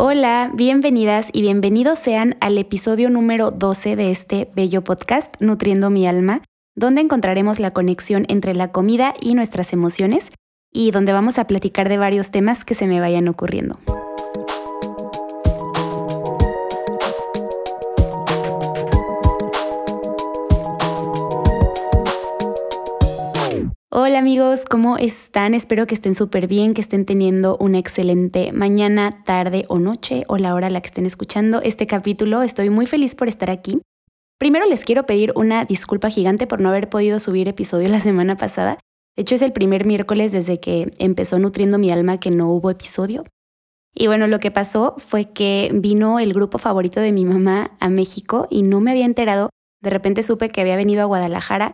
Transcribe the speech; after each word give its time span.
Hola, 0.00 0.52
bienvenidas 0.54 1.26
y 1.32 1.40
bienvenidos 1.40 1.98
sean 1.98 2.36
al 2.40 2.56
episodio 2.56 3.10
número 3.10 3.50
12 3.50 3.96
de 3.96 4.12
este 4.12 4.48
bello 4.54 4.84
podcast, 4.84 5.34
Nutriendo 5.40 5.90
mi 5.90 6.06
alma, 6.06 6.44
donde 6.76 7.00
encontraremos 7.00 7.58
la 7.58 7.72
conexión 7.72 8.24
entre 8.28 8.54
la 8.54 8.70
comida 8.70 9.14
y 9.20 9.34
nuestras 9.34 9.72
emociones 9.72 10.28
y 10.72 10.92
donde 10.92 11.12
vamos 11.12 11.40
a 11.40 11.48
platicar 11.48 11.88
de 11.88 11.98
varios 11.98 12.30
temas 12.30 12.64
que 12.64 12.76
se 12.76 12.86
me 12.86 13.00
vayan 13.00 13.26
ocurriendo. 13.26 13.80
Hola 24.00 24.20
amigos, 24.20 24.60
¿cómo 24.64 24.96
están? 24.96 25.54
Espero 25.54 25.88
que 25.88 25.96
estén 25.96 26.14
súper 26.14 26.46
bien, 26.46 26.72
que 26.72 26.80
estén 26.80 27.04
teniendo 27.04 27.56
una 27.58 27.78
excelente 27.78 28.52
mañana, 28.52 29.24
tarde 29.24 29.64
o 29.66 29.80
noche 29.80 30.22
o 30.28 30.38
la 30.38 30.54
hora 30.54 30.68
a 30.68 30.70
la 30.70 30.80
que 30.80 30.86
estén 30.86 31.04
escuchando 31.04 31.60
este 31.62 31.88
capítulo. 31.88 32.42
Estoy 32.42 32.70
muy 32.70 32.86
feliz 32.86 33.16
por 33.16 33.26
estar 33.26 33.50
aquí. 33.50 33.82
Primero 34.38 34.66
les 34.66 34.84
quiero 34.84 35.04
pedir 35.04 35.32
una 35.34 35.64
disculpa 35.64 36.10
gigante 36.10 36.46
por 36.46 36.60
no 36.60 36.68
haber 36.68 36.88
podido 36.88 37.18
subir 37.18 37.48
episodio 37.48 37.88
la 37.88 38.00
semana 38.00 38.36
pasada. 38.36 38.78
De 39.16 39.22
hecho 39.22 39.34
es 39.34 39.42
el 39.42 39.52
primer 39.52 39.84
miércoles 39.84 40.30
desde 40.30 40.60
que 40.60 40.92
empezó 41.00 41.40
Nutriendo 41.40 41.76
mi 41.78 41.90
alma 41.90 42.20
que 42.20 42.30
no 42.30 42.48
hubo 42.50 42.70
episodio. 42.70 43.24
Y 43.96 44.06
bueno, 44.06 44.28
lo 44.28 44.38
que 44.38 44.52
pasó 44.52 44.94
fue 44.98 45.32
que 45.32 45.72
vino 45.74 46.20
el 46.20 46.34
grupo 46.34 46.58
favorito 46.58 47.00
de 47.00 47.10
mi 47.10 47.24
mamá 47.24 47.72
a 47.80 47.88
México 47.88 48.46
y 48.48 48.62
no 48.62 48.78
me 48.78 48.92
había 48.92 49.06
enterado. 49.06 49.50
De 49.82 49.90
repente 49.90 50.22
supe 50.22 50.50
que 50.50 50.60
había 50.60 50.76
venido 50.76 51.02
a 51.02 51.06
Guadalajara 51.06 51.72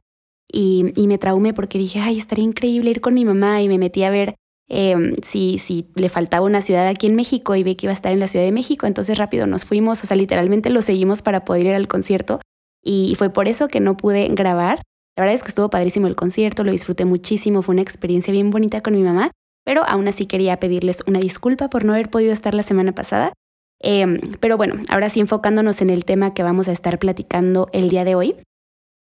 y, 0.50 0.92
me 1.06 1.18
traumé 1.18 1.52
porque 1.52 1.78
dije, 1.78 2.00
ay, 2.00 2.18
estaría 2.18 2.44
increíble 2.44 2.90
ir 2.90 3.00
con 3.00 3.14
mi 3.14 3.24
mamá 3.24 3.62
y 3.62 3.68
me 3.68 3.78
metí 3.78 4.04
a 4.04 4.10
ver 4.10 4.36
em, 4.68 5.14
si, 5.22 5.58
si 5.58 5.86
le 5.94 6.08
faltaba 6.08 6.46
una 6.46 6.62
ciudad 6.62 6.86
aquí 6.86 7.06
en 7.06 7.16
México 7.16 7.54
y 7.56 7.62
vi 7.62 7.74
que 7.74 7.86
iba 7.86 7.92
a 7.92 7.94
estar 7.94 8.12
en 8.12 8.20
la 8.20 8.28
Ciudad 8.28 8.44
de 8.44 8.52
México, 8.52 8.86
entonces 8.86 9.19
rápido 9.19 9.46
nos 9.46 9.64
fuimos, 9.64 10.02
o 10.02 10.06
sea, 10.06 10.16
literalmente 10.16 10.70
lo 10.70 10.82
seguimos 10.82 11.22
para 11.22 11.44
poder 11.44 11.66
ir 11.66 11.74
al 11.74 11.88
concierto 11.88 12.41
y 12.82 13.14
fue 13.16 13.30
por 13.30 13.48
eso 13.48 13.69
que 13.69 13.80
no 13.80 13.96
pude 13.96 14.28
grabar. 14.28 14.82
La 15.16 15.22
verdad 15.22 15.34
es 15.34 15.42
que 15.42 15.48
estuvo 15.48 15.70
padrísimo 15.70 16.06
el 16.06 16.16
concierto, 16.16 16.64
lo 16.64 16.72
disfruté 16.72 17.04
muchísimo, 17.04 17.62
fue 17.62 17.74
una 17.74 17.82
experiencia 17.82 18.32
bien 18.32 18.50
bonita 18.50 18.80
con 18.80 18.94
mi 18.94 19.02
mamá, 19.02 19.30
pero 19.64 19.84
aún 19.86 20.08
así 20.08 20.26
quería 20.26 20.60
pedirles 20.60 21.02
una 21.06 21.20
disculpa 21.20 21.69
por 21.69 21.84
no 21.84 21.94
haber 21.94 22.10
podido 22.10 22.32
estar 22.32 22.54
la 22.54 22.62
semana 22.62 22.92
pasada. 22.92 23.32
Em, 23.80 24.19
pero 24.41 24.56
bueno, 24.56 24.76
ahora 24.88 25.10
sí 25.10 25.20
enfocándonos 25.20 25.80
en 25.82 25.91
el 25.91 26.04
tema 26.04 26.34
que 26.34 26.42
vamos 26.42 26.69
a 26.69 26.72
estar 26.72 26.98
platicando 26.98 27.69
el 27.72 27.88
día 27.88 28.04
de 28.04 28.14
hoy. 28.14 28.36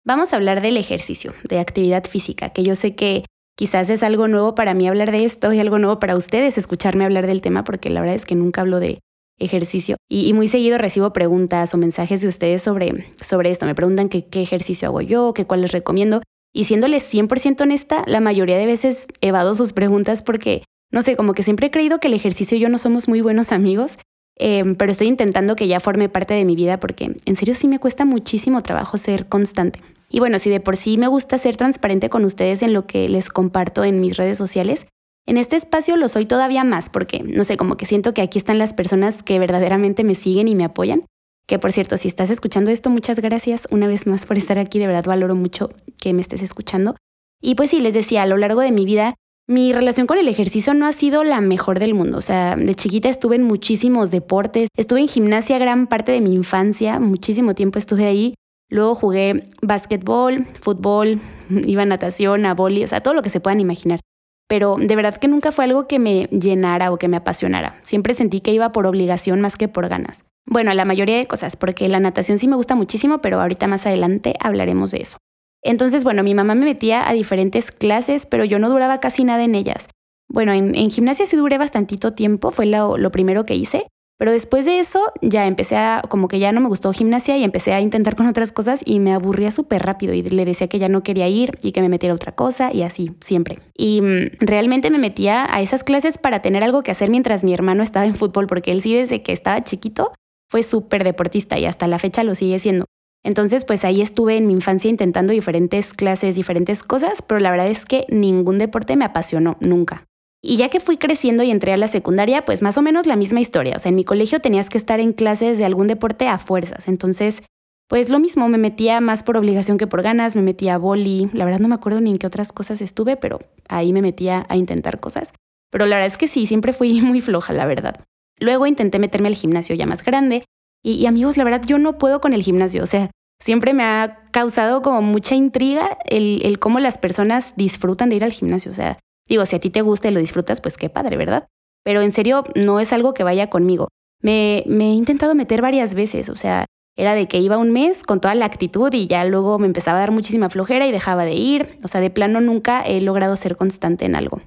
Vamos 0.06 0.32
a 0.32 0.36
hablar 0.36 0.60
del 0.60 0.76
ejercicio, 0.76 1.32
de 1.48 1.58
actividad 1.58 2.04
física, 2.04 2.50
que 2.50 2.62
yo 2.62 2.74
sé 2.74 2.94
que 2.94 3.24
quizás 3.56 3.88
es 3.88 4.02
algo 4.02 4.28
nuevo 4.28 4.54
para 4.54 4.74
mí 4.74 4.86
hablar 4.86 5.10
de 5.10 5.24
esto 5.24 5.50
y 5.54 5.60
algo 5.60 5.78
nuevo 5.78 5.98
para 5.98 6.14
ustedes 6.14 6.58
escucharme 6.58 7.06
hablar 7.06 7.26
del 7.26 7.40
tema, 7.40 7.64
porque 7.64 7.88
la 7.88 8.02
verdad 8.02 8.16
es 8.16 8.26
que 8.26 8.34
nunca 8.34 8.60
hablo 8.60 8.80
de 8.80 9.00
ejercicio 9.38 9.96
y, 10.06 10.30
muy 10.34 10.46
seguido 10.48 10.76
recibo 10.76 11.14
preguntas 11.14 11.72
o 11.72 11.78
mensajes 11.78 12.20
de 12.20 12.28
ustedes 12.28 12.60
sobre, 12.60 13.06
sobre 13.18 13.50
esto. 13.50 13.64
Me 13.64 13.74
preguntan 13.74 14.10
qué 14.10 14.26
ejercicio 14.42 14.88
hago 14.88 15.00
yo, 15.00 15.32
qué 15.32 15.46
cuál 15.46 15.62
les 15.62 15.72
recomiendo. 15.72 16.20
Y 16.52 16.64
siéndoles 16.64 17.10
100% 17.12 17.62
honesta, 17.62 18.04
la 18.06 18.20
mayoría 18.20 18.58
de 18.58 18.66
veces 18.66 19.06
evado 19.22 19.54
sus 19.54 19.72
preguntas 19.72 20.20
porque, 20.20 20.64
no 20.92 21.00
sé, 21.00 21.16
como 21.16 21.32
que 21.32 21.42
siempre 21.42 21.68
he 21.68 21.70
creído 21.70 21.98
que 21.98 22.08
el 22.08 22.14
ejercicio 22.14 22.58
y 22.58 22.60
yo 22.60 22.68
no 22.68 22.76
somos 22.76 23.08
muy 23.08 23.22
buenos 23.22 23.52
amigos, 23.52 23.98
em, 24.36 24.76
pero 24.76 24.92
estoy 24.92 25.08
intentando 25.08 25.56
que 25.56 25.66
ya 25.66 25.80
forme 25.80 26.10
parte 26.10 26.34
de 26.34 26.44
mi 26.44 26.54
vida 26.56 26.78
porque 26.78 27.16
en 27.24 27.36
serio 27.36 27.54
sí 27.54 27.68
me 27.68 27.80
cuesta 27.80 28.04
muchísimo 28.04 28.60
trabajo 28.60 28.98
ser 28.98 29.26
constante. 29.28 29.80
Y 30.08 30.20
bueno, 30.20 30.38
si 30.38 30.50
de 30.50 30.60
por 30.60 30.76
sí 30.76 30.98
me 30.98 31.08
gusta 31.08 31.38
ser 31.38 31.56
transparente 31.56 32.08
con 32.10 32.24
ustedes 32.24 32.62
en 32.62 32.72
lo 32.72 32.86
que 32.86 33.08
les 33.08 33.28
comparto 33.28 33.84
en 33.84 34.00
mis 34.00 34.16
redes 34.16 34.38
sociales, 34.38 34.86
en 35.26 35.38
este 35.38 35.56
espacio 35.56 35.96
lo 35.96 36.08
soy 36.08 36.26
todavía 36.26 36.64
más 36.64 36.90
porque, 36.90 37.22
no 37.22 37.44
sé, 37.44 37.56
como 37.56 37.76
que 37.76 37.86
siento 37.86 38.12
que 38.12 38.22
aquí 38.22 38.38
están 38.38 38.58
las 38.58 38.74
personas 38.74 39.22
que 39.22 39.38
verdaderamente 39.38 40.04
me 40.04 40.14
siguen 40.14 40.48
y 40.48 40.54
me 40.54 40.64
apoyan. 40.64 41.04
Que 41.46 41.58
por 41.58 41.72
cierto, 41.72 41.96
si 41.96 42.08
estás 42.08 42.30
escuchando 42.30 42.70
esto, 42.70 42.90
muchas 42.90 43.20
gracias 43.20 43.66
una 43.70 43.86
vez 43.86 44.06
más 44.06 44.26
por 44.26 44.36
estar 44.36 44.58
aquí, 44.58 44.78
de 44.78 44.86
verdad 44.86 45.04
valoro 45.04 45.34
mucho 45.34 45.70
que 46.00 46.12
me 46.12 46.22
estés 46.22 46.42
escuchando. 46.42 46.94
Y 47.40 47.54
pues 47.54 47.70
sí, 47.70 47.80
les 47.80 47.94
decía, 47.94 48.22
a 48.22 48.26
lo 48.26 48.36
largo 48.36 48.60
de 48.60 48.72
mi 48.72 48.84
vida, 48.84 49.14
mi 49.46 49.72
relación 49.74 50.06
con 50.06 50.16
el 50.16 50.28
ejercicio 50.28 50.72
no 50.72 50.86
ha 50.86 50.92
sido 50.92 51.22
la 51.22 51.40
mejor 51.42 51.78
del 51.78 51.94
mundo. 51.94 52.18
O 52.18 52.22
sea, 52.22 52.56
de 52.56 52.74
chiquita 52.74 53.08
estuve 53.08 53.36
en 53.36 53.42
muchísimos 53.42 54.10
deportes, 54.10 54.68
estuve 54.76 55.00
en 55.00 55.08
gimnasia 55.08 55.58
gran 55.58 55.86
parte 55.86 56.12
de 56.12 56.22
mi 56.22 56.34
infancia, 56.34 56.98
muchísimo 56.98 57.54
tiempo 57.54 57.78
estuve 57.78 58.06
ahí. 58.06 58.34
Luego 58.74 58.96
jugué 58.96 59.50
básquetbol, 59.62 60.46
fútbol, 60.60 61.20
iba 61.48 61.82
a 61.82 61.86
natación, 61.86 62.44
a 62.44 62.54
boli, 62.54 62.82
o 62.82 62.88
sea, 62.88 63.02
todo 63.02 63.14
lo 63.14 63.22
que 63.22 63.30
se 63.30 63.38
puedan 63.38 63.60
imaginar. 63.60 64.00
Pero 64.48 64.76
de 64.80 64.96
verdad 64.96 65.16
que 65.16 65.28
nunca 65.28 65.52
fue 65.52 65.66
algo 65.66 65.86
que 65.86 66.00
me 66.00 66.24
llenara 66.24 66.90
o 66.90 66.98
que 66.98 67.06
me 67.06 67.16
apasionara. 67.16 67.78
Siempre 67.84 68.14
sentí 68.14 68.40
que 68.40 68.52
iba 68.52 68.72
por 68.72 68.88
obligación 68.88 69.40
más 69.40 69.56
que 69.56 69.68
por 69.68 69.88
ganas. 69.88 70.24
Bueno, 70.44 70.74
la 70.74 70.84
mayoría 70.84 71.16
de 71.16 71.26
cosas, 71.28 71.54
porque 71.54 71.88
la 71.88 72.00
natación 72.00 72.38
sí 72.38 72.48
me 72.48 72.56
gusta 72.56 72.74
muchísimo, 72.74 73.18
pero 73.18 73.40
ahorita 73.40 73.68
más 73.68 73.86
adelante 73.86 74.34
hablaremos 74.40 74.90
de 74.90 75.02
eso. 75.02 75.18
Entonces, 75.62 76.02
bueno, 76.02 76.24
mi 76.24 76.34
mamá 76.34 76.56
me 76.56 76.64
metía 76.64 77.08
a 77.08 77.12
diferentes 77.12 77.70
clases, 77.70 78.26
pero 78.26 78.44
yo 78.44 78.58
no 78.58 78.68
duraba 78.68 78.98
casi 78.98 79.22
nada 79.22 79.44
en 79.44 79.54
ellas. 79.54 79.88
Bueno, 80.28 80.52
en, 80.52 80.90
gimnasia 80.90 81.26
sí 81.26 81.36
duré 81.36 81.58
bastantito 81.58 82.12
tiempo, 82.12 82.50
fue 82.50 82.66
lo 82.66 83.10
primero 83.12 83.44
que 83.46 83.54
hice, 83.54 83.86
pero 84.16 84.30
después 84.30 84.64
de 84.64 84.78
eso 84.78 85.12
ya 85.22 85.46
empecé 85.46 85.76
a, 85.76 86.02
como 86.08 86.28
que 86.28 86.38
ya 86.38 86.52
no 86.52 86.60
me 86.60 86.68
gustó 86.68 86.92
gimnasia 86.92 87.36
y 87.36 87.42
empecé 87.42 87.72
a 87.72 87.80
intentar 87.80 88.14
con 88.14 88.26
otras 88.26 88.52
cosas 88.52 88.80
y 88.84 89.00
me 89.00 89.12
aburría 89.12 89.50
súper 89.50 89.82
rápido 89.82 90.14
y 90.14 90.22
le 90.22 90.44
decía 90.44 90.68
que 90.68 90.78
ya 90.78 90.88
no 90.88 91.02
quería 91.02 91.28
ir 91.28 91.58
y 91.62 91.72
que 91.72 91.80
me 91.80 91.88
metiera 91.88 92.14
otra 92.14 92.32
cosa 92.32 92.72
y 92.72 92.82
así, 92.82 93.12
siempre. 93.20 93.58
Y 93.76 94.00
mm, 94.02 94.38
realmente 94.40 94.90
me 94.90 94.98
metía 94.98 95.52
a 95.52 95.62
esas 95.62 95.82
clases 95.82 96.18
para 96.18 96.42
tener 96.42 96.62
algo 96.62 96.82
que 96.82 96.92
hacer 96.92 97.10
mientras 97.10 97.42
mi 97.42 97.52
hermano 97.52 97.82
estaba 97.82 98.06
en 98.06 98.14
fútbol, 98.14 98.46
porque 98.46 98.70
él 98.70 98.82
sí 98.82 98.94
desde 98.94 99.22
que 99.22 99.32
estaba 99.32 99.64
chiquito 99.64 100.12
fue 100.48 100.62
súper 100.62 101.02
deportista 101.02 101.58
y 101.58 101.66
hasta 101.66 101.88
la 101.88 101.98
fecha 101.98 102.22
lo 102.22 102.36
sigue 102.36 102.60
siendo. 102.60 102.84
Entonces, 103.24 103.64
pues 103.64 103.84
ahí 103.84 104.02
estuve 104.02 104.36
en 104.36 104.46
mi 104.46 104.52
infancia 104.52 104.90
intentando 104.90 105.32
diferentes 105.32 105.94
clases, 105.94 106.36
diferentes 106.36 106.82
cosas, 106.82 107.22
pero 107.22 107.40
la 107.40 107.50
verdad 107.50 107.68
es 107.68 107.86
que 107.86 108.04
ningún 108.10 108.58
deporte 108.58 108.96
me 108.96 109.06
apasionó, 109.06 109.56
nunca. 109.60 110.04
Y 110.46 110.58
ya 110.58 110.68
que 110.68 110.78
fui 110.78 110.98
creciendo 110.98 111.42
y 111.42 111.50
entré 111.50 111.72
a 111.72 111.78
la 111.78 111.88
secundaria, 111.88 112.44
pues 112.44 112.60
más 112.60 112.76
o 112.76 112.82
menos 112.82 113.06
la 113.06 113.16
misma 113.16 113.40
historia. 113.40 113.76
O 113.76 113.78
sea, 113.78 113.88
en 113.88 113.96
mi 113.96 114.04
colegio 114.04 114.40
tenías 114.40 114.68
que 114.68 114.76
estar 114.76 115.00
en 115.00 115.14
clases 115.14 115.56
de 115.56 115.64
algún 115.64 115.86
deporte 115.86 116.28
a 116.28 116.38
fuerzas. 116.38 116.86
Entonces, 116.86 117.42
pues 117.88 118.10
lo 118.10 118.18
mismo, 118.18 118.46
me 118.48 118.58
metía 118.58 119.00
más 119.00 119.22
por 119.22 119.38
obligación 119.38 119.78
que 119.78 119.86
por 119.86 120.02
ganas, 120.02 120.36
me 120.36 120.42
metía 120.42 120.74
a 120.74 120.78
boli. 120.78 121.30
La 121.32 121.46
verdad 121.46 121.60
no 121.60 121.68
me 121.68 121.74
acuerdo 121.74 122.02
ni 122.02 122.10
en 122.10 122.18
qué 122.18 122.26
otras 122.26 122.52
cosas 122.52 122.82
estuve, 122.82 123.16
pero 123.16 123.38
ahí 123.70 123.94
me 123.94 124.02
metía 124.02 124.44
a 124.50 124.56
intentar 124.58 125.00
cosas. 125.00 125.32
Pero 125.70 125.86
la 125.86 125.96
verdad 125.96 126.12
es 126.12 126.18
que 126.18 126.28
sí, 126.28 126.44
siempre 126.44 126.74
fui 126.74 127.00
muy 127.00 127.22
floja, 127.22 127.54
la 127.54 127.64
verdad. 127.64 128.04
Luego 128.38 128.66
intenté 128.66 128.98
meterme 128.98 129.28
al 129.28 129.36
gimnasio 129.36 129.74
ya 129.74 129.86
más 129.86 130.04
grande. 130.04 130.44
Y, 130.82 131.06
amigos, 131.06 131.38
la 131.38 131.44
verdad 131.44 131.62
yo 131.66 131.78
no 131.78 131.96
puedo 131.96 132.20
con 132.20 132.34
el 132.34 132.42
gimnasio. 132.42 132.82
O 132.82 132.86
sea, 132.86 133.10
siempre 133.40 133.72
me 133.72 133.84
ha 133.84 134.24
causado 134.30 134.82
como 134.82 135.00
mucha 135.00 135.36
intriga 135.36 135.96
el, 136.04 136.42
el 136.44 136.58
cómo 136.58 136.80
las 136.80 136.98
personas 136.98 137.54
disfrutan 137.56 138.10
de 138.10 138.16
ir 138.16 138.24
al 138.24 138.32
gimnasio. 138.32 138.70
O 138.70 138.74
sea, 138.74 138.98
Digo, 139.28 139.46
si 139.46 139.56
a 139.56 139.60
ti 139.60 139.70
te 139.70 139.82
gusta 139.82 140.08
y 140.08 140.10
lo 140.10 140.20
disfrutas, 140.20 140.60
pues 140.60 140.76
qué 140.76 140.88
padre, 140.88 141.16
¿verdad? 141.16 141.46
Pero 141.84 142.00
en 142.02 142.12
serio, 142.12 142.44
no 142.54 142.80
es 142.80 142.92
algo 142.92 143.14
que 143.14 143.24
vaya 143.24 143.48
conmigo. 143.50 143.88
Me, 144.20 144.58
he 144.58 144.92
intentado 144.94 145.34
meter 145.34 145.60
varias 145.60 145.94
veces, 145.94 146.28
o 146.30 146.36
sea, 146.36 146.66
era 146.96 147.14
de 147.14 147.26
que 147.26 147.40
iba 147.40 147.58
un 147.58 147.72
mes 147.72 148.02
con 148.02 148.20
toda 148.20 148.34
la 148.34 148.46
actitud 148.46 148.92
y 148.94 149.06
ya 149.06 149.24
luego 149.24 149.58
me 149.58 149.66
empezaba 149.66 149.98
a 149.98 150.00
dar 150.00 150.12
muchísima 150.12 150.48
flojera 150.48 150.86
y 150.86 150.92
dejaba 150.92 151.24
de 151.24 151.34
ir. 151.34 151.78
O 151.82 151.88
sea, 151.88 152.00
de 152.00 152.10
plano 152.10 152.40
nunca 152.40 152.82
he 152.82 153.00
logrado 153.00 153.36
ser 153.36 153.56
constante 153.56 154.04
en 154.04 154.14
algo. 154.14 154.40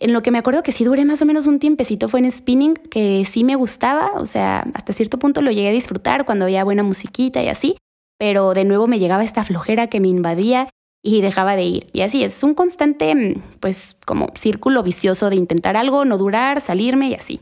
En 0.00 0.12
lo 0.12 0.20
que 0.20 0.32
me 0.32 0.38
acuerdo 0.38 0.64
que 0.64 0.72
sí 0.72 0.84
duré 0.84 1.04
más 1.04 1.22
o 1.22 1.26
menos 1.26 1.46
un 1.46 1.60
tiempecito 1.60 2.08
fue 2.08 2.18
en 2.18 2.30
spinning, 2.30 2.74
que 2.74 3.24
sí 3.24 3.44
me 3.44 3.54
gustaba, 3.54 4.10
o 4.16 4.26
sea, 4.26 4.66
hasta 4.74 4.92
cierto 4.92 5.18
punto 5.20 5.42
lo 5.42 5.52
llegué 5.52 5.68
a 5.68 5.72
disfrutar 5.72 6.24
cuando 6.24 6.44
había 6.44 6.64
buena 6.64 6.82
musiquita 6.82 7.40
y 7.40 7.46
así, 7.46 7.76
pero 8.18 8.52
de 8.52 8.64
nuevo 8.64 8.88
me 8.88 8.98
llegaba 8.98 9.22
esta 9.22 9.44
flojera 9.44 9.86
que 9.86 10.00
me 10.00 10.08
invadía 10.08 10.68
y 11.02 11.20
dejaba 11.20 11.56
de 11.56 11.64
ir. 11.64 11.86
Y 11.92 12.02
así 12.02 12.22
es 12.22 12.42
un 12.42 12.54
constante, 12.54 13.14
mm, 13.14 13.42
pues 13.60 13.96
como 14.06 14.28
círculo 14.34 14.82
vicioso 14.82 15.30
de 15.30 15.36
intentar 15.36 15.76
algo, 15.76 16.04
no 16.04 16.16
durar, 16.16 16.60
salirme 16.60 17.08
y 17.08 17.14
así. 17.14 17.40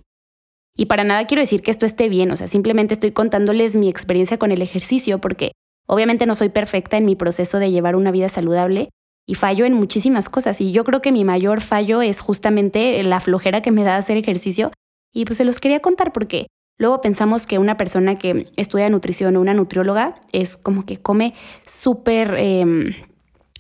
Y 0.77 0.87
para 0.87 1.05
nada 1.05 1.27
quiero 1.27 1.43
decir 1.43 1.63
que 1.63 1.71
esto 1.71 1.85
esté 1.85 2.09
bien, 2.09 2.31
o 2.31 2.37
sea, 2.37 2.47
simplemente 2.47 2.95
estoy 2.95 3.13
contándoles 3.13 3.77
mi 3.77 3.89
experiencia 3.89 4.39
con 4.39 4.51
el 4.51 4.63
ejercicio 4.63 5.21
porque 5.21 5.53
obviamente 5.87 6.25
no 6.25 6.35
soy 6.35 6.49
perfecta 6.49 6.97
en 6.97 7.05
mi 7.05 7.17
proceso 7.17 7.59
de 7.59 7.71
llevar 7.71 7.97
una 7.97 8.11
vida 8.11 8.29
saludable 8.29 8.89
y 9.27 9.35
fallo 9.35 9.65
en 9.67 9.75
muchísimas 9.75 10.29
cosas. 10.29 10.61
Y 10.61 10.73
yo 10.73 10.85
creo 10.85 11.03
que 11.03 11.13
mi 11.13 11.25
mayor 11.25 11.61
fallo 11.61 12.03
es 12.03 12.21
justamente 12.21 13.03
la 13.03 13.21
flojera 13.21 13.61
que 13.61 13.71
me 13.71 13.85
da 13.85 13.97
hacer 13.97 14.17
ejercicio. 14.17 14.71
Y 15.13 15.25
pues 15.25 15.37
se 15.37 15.45
los 15.45 15.61
quería 15.61 15.81
contar 15.81 16.13
porque 16.13 16.47
luego 16.79 17.01
pensamos 17.01 17.47
que 17.47 17.59
una 17.59 17.77
persona 17.77 18.17
que 18.17 18.47
estudia 18.57 18.89
nutrición 18.89 19.37
o 19.37 19.41
una 19.41 19.55
nutrióloga 19.55 20.15
es 20.33 20.57
como 20.57 20.87
que 20.87 20.97
come 20.97 21.35
súper... 21.67 22.35
Em, 22.39 22.95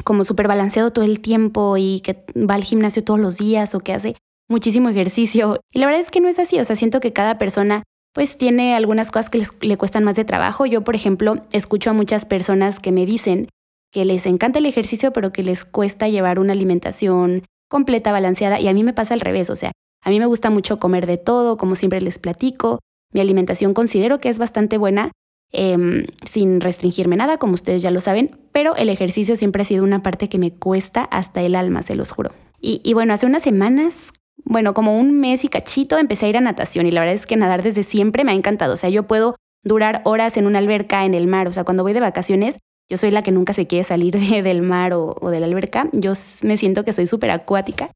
como 0.05 0.25
súper 0.25 0.49
balanceado 0.49 0.93
todo 0.93 1.05
el 1.05 1.20
tiempo 1.20 1.76
y 1.76 2.00
que 2.00 2.25
va 2.37 2.55
al 2.55 2.64
gimnasio 2.64 3.05
todos 3.05 3.20
los 3.20 3.38
días 3.38 3.75
o 3.75 3.81
que 3.81 3.93
hace 3.93 4.17
muchísimo 4.49 4.88
ejercicio. 4.88 5.61
Y 5.73 5.79
la 5.79 5.87
verdad 5.87 6.00
es 6.00 6.11
que 6.11 6.20
no 6.20 6.29
es 6.29 6.38
así, 6.38 6.58
o 6.58 6.64
sea, 6.64 6.76
siento 6.76 7.00
que 7.00 7.12
cada 7.12 7.38
persona 7.38 7.82
pues 8.12 8.37
tiene 8.37 8.75
algunas 8.75 9.11
cosas 9.11 9.31
que 9.31 9.38
les, 9.38 9.52
le 9.61 9.76
cuestan 9.76 10.02
más 10.05 10.17
de 10.17 10.25
trabajo. 10.25 10.67
Yo, 10.67 10.82
por 10.82 10.97
ejemplo, 10.97 11.37
escucho 11.52 11.91
a 11.91 11.93
muchas 11.93 12.25
personas 12.25 12.81
que 12.81 12.91
me 12.91 13.06
dicen 13.06 13.49
que 13.93 14.05
les 14.05 14.26
encanta 14.26 14.58
el 14.58 14.67
ejercicio, 14.67 15.12
pero 15.12 15.32
que 15.32 15.43
les 15.43 15.64
cuesta 15.64 16.08
llevar 16.08 16.38
una 16.38 16.52
alimentación 16.52 17.44
completa, 17.69 18.12
balanceada, 18.12 18.61
y 18.61 18.69
a 18.69 18.75
mí 18.75 18.82
me 18.82 18.93
pasa 18.93 19.14
al 19.14 19.20
revés, 19.20 19.49
o 19.49 19.56
sea, 19.56 19.73
a 20.05 20.11
mí 20.11 20.19
me 20.19 20.26
gusta 20.26 20.50
mucho 20.50 20.79
comer 20.79 21.06
de 21.06 21.19
todo, 21.19 21.56
como 21.56 21.75
siempre 21.75 22.00
les 22.00 22.19
platico, 22.19 22.81
Mi 23.12 23.20
alimentación 23.20 23.75
considero 23.75 24.20
que 24.20 24.29
es 24.29 24.38
bastante 24.38 24.79
buena, 24.79 25.11
em, 25.52 26.05
sin 26.25 26.61
restringirme 26.61 27.17
nada, 27.17 27.38
como 27.38 27.55
ustedes 27.55 27.82
ya 27.82 27.91
lo 27.91 28.00
saben, 28.00 28.38
pero 28.52 28.76
el 28.76 28.88
ejercicio 28.88 29.37
siempre 29.37 29.62
ha 29.62 29.64
sido 29.64 29.85
una 29.85 30.02
parte 30.02 30.29
que 30.29 30.38
me 30.38 30.52
cuesta 30.52 31.05
hasta 31.05 31.43
el 31.43 31.55
alma, 31.55 31.82
se 31.82 31.94
los 31.94 32.11
juro. 32.11 32.32
Y, 32.62 32.93
bueno, 32.93 33.14
hace 33.14 33.25
unas 33.25 33.43
semanas, 33.43 34.12
bueno, 34.44 34.75
como 34.75 34.99
un 34.99 35.19
mes 35.19 35.44
y 35.44 35.49
cachito, 35.49 35.97
empecé 35.97 36.26
a 36.26 36.29
ir 36.29 36.37
a 36.37 36.43
natación 36.43 36.87
y 36.87 36.91
la 36.91 37.00
verdad 37.00 37.14
es 37.14 37.26
que 37.26 37.37
nadar 37.37 37.62
desde 37.62 37.82
siempre 37.82 38.23
me 38.23 38.32
ha 38.32 38.35
encantado. 38.35 38.75
O 38.75 38.76
sea, 38.76 38.91
yo 38.91 39.06
puedo 39.06 39.37
durar 39.64 40.02
horas 40.05 40.37
en 40.37 40.47
una 40.47 40.58
alberca, 40.58 41.05
en 41.06 41.14
el 41.14 41.26
mar. 41.26 41.49
O 41.49 41.52
sea, 41.52 41.64
cuando 41.64 41.82
voy 41.82 41.94
de 41.94 42.00
vacaciones, 42.00 42.58
yo 42.88 42.97
soy 42.97 43.11
la 43.12 43.23
que 43.23 43.32
nunca 43.32 43.55
se 43.55 43.67
quiere 43.67 43.85
salir 43.85 44.19
del 44.43 44.62
mar 44.62 44.93
o, 44.93 45.17
de 45.31 45.41
la 45.41 45.47
alberca. 45.47 45.88
Yo 45.93 46.12
me 46.43 46.56
siento 46.56 46.85
que 46.85 46.93
soy 46.93 47.06
súper 47.06 47.31
acuática. 47.31 47.91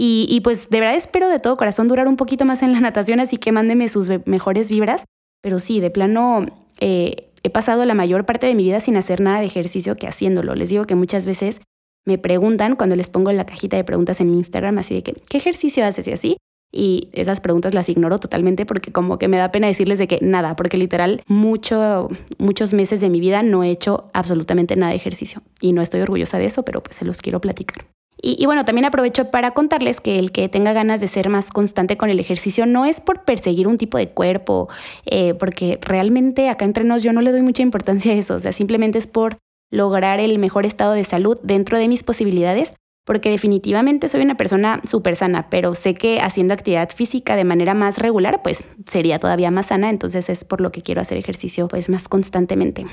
Y, 0.00 0.40
pues 0.42 0.70
de 0.70 0.78
verdad 0.78 0.94
espero 0.94 1.28
de 1.28 1.40
todo 1.40 1.56
corazón 1.56 1.88
durar 1.88 2.06
un 2.06 2.16
poquito 2.16 2.44
más 2.44 2.62
en 2.62 2.72
la 2.72 2.80
natación, 2.80 3.20
así 3.20 3.36
que 3.36 3.52
mándeme 3.52 3.88
sus 3.88 4.08
mejores 4.26 4.70
vibras. 4.70 5.04
Pero 5.42 5.60
sí, 5.60 5.78
de 5.78 5.90
plano, 5.90 6.46
eh, 6.80 7.28
he 7.42 7.50
pasado 7.50 7.84
la 7.84 7.94
mayor 7.94 8.26
parte 8.26 8.46
de 8.46 8.54
mi 8.54 8.64
vida 8.64 8.80
sin 8.80 8.96
hacer 8.96 9.20
nada 9.20 9.40
de 9.40 9.46
ejercicio 9.46 9.96
que 9.96 10.06
haciéndolo. 10.06 10.54
Les 10.54 10.68
digo 10.68 10.86
que 10.86 10.94
muchas 10.94 11.26
veces 11.26 11.60
me 12.04 12.18
preguntan 12.18 12.76
cuando 12.76 12.96
les 12.96 13.10
pongo 13.10 13.32
la 13.32 13.46
cajita 13.46 13.76
de 13.76 13.84
preguntas 13.84 14.20
en 14.20 14.30
mi 14.30 14.38
Instagram, 14.38 14.78
así 14.78 14.94
de 14.94 15.02
que, 15.02 15.14
¿qué 15.28 15.38
ejercicio 15.38 15.84
haces? 15.84 16.06
Y 16.08 16.12
así. 16.12 16.36
Y 16.70 17.08
esas 17.12 17.40
preguntas 17.40 17.72
las 17.72 17.88
ignoro 17.88 18.18
totalmente 18.18 18.66
porque 18.66 18.92
como 18.92 19.18
que 19.18 19.28
me 19.28 19.38
da 19.38 19.50
pena 19.50 19.68
decirles 19.68 19.98
de 19.98 20.06
que 20.06 20.18
nada, 20.20 20.54
porque 20.54 20.76
literal 20.76 21.22
mucho, 21.26 22.10
muchos 22.38 22.74
meses 22.74 23.00
de 23.00 23.08
mi 23.08 23.20
vida 23.20 23.42
no 23.42 23.64
he 23.64 23.70
hecho 23.70 24.10
absolutamente 24.12 24.76
nada 24.76 24.90
de 24.90 24.96
ejercicio. 24.96 25.42
Y 25.60 25.72
no 25.72 25.80
estoy 25.80 26.00
orgullosa 26.00 26.38
de 26.38 26.46
eso, 26.46 26.64
pero 26.64 26.82
pues 26.82 26.96
se 26.96 27.04
los 27.04 27.22
quiero 27.22 27.40
platicar. 27.40 27.86
Y, 28.20 28.44
bueno, 28.46 28.64
también 28.64 28.84
aprovecho 28.84 29.30
para 29.30 29.52
contarles 29.52 30.00
que 30.00 30.18
el 30.18 30.32
que 30.32 30.48
tenga 30.48 30.72
ganas 30.72 31.00
de 31.00 31.06
ser 31.06 31.28
más 31.28 31.50
constante 31.50 31.96
con 31.96 32.10
el 32.10 32.18
ejercicio 32.18 32.66
no 32.66 32.84
es 32.84 33.00
por 33.00 33.24
perseguir 33.24 33.68
un 33.68 33.78
tipo 33.78 33.96
de 33.96 34.08
cuerpo, 34.08 34.68
eh, 35.06 35.34
porque 35.34 35.78
realmente 35.80 36.48
acá 36.48 36.64
entre 36.64 36.84
nos 36.84 37.02
yo 37.02 37.12
no 37.12 37.22
le 37.22 37.30
doy 37.30 37.42
mucha 37.42 37.62
importancia 37.62 38.12
a 38.12 38.16
eso, 38.16 38.34
o 38.34 38.40
sea, 38.40 38.52
simplemente 38.52 38.98
es 38.98 39.06
por 39.06 39.38
lograr 39.70 40.18
el 40.18 40.38
mejor 40.38 40.66
estado 40.66 40.94
de 40.94 41.04
salud 41.04 41.38
dentro 41.42 41.78
de 41.78 41.88
mis 41.88 42.02
posibilidades 42.02 42.72
porque 43.08 43.30
definitivamente 43.30 44.06
soy 44.06 44.20
una 44.20 44.36
persona 44.36 44.82
súper 44.86 45.16
sana, 45.16 45.48
pero 45.48 45.74
sé 45.74 45.94
que 45.94 46.20
haciendo 46.20 46.52
actividad 46.52 46.90
física 46.90 47.36
de 47.36 47.44
manera 47.44 47.72
más 47.72 47.96
regular, 47.96 48.42
pues 48.42 48.64
sería 48.86 49.18
todavía 49.18 49.50
más 49.50 49.68
sana, 49.68 49.88
entonces 49.88 50.28
es 50.28 50.44
por 50.44 50.60
lo 50.60 50.72
que 50.72 50.82
quiero 50.82 51.00
hacer 51.00 51.16
ejercicio 51.16 51.68
pues 51.68 51.88
más 51.88 52.06
constantemente. 52.06 52.84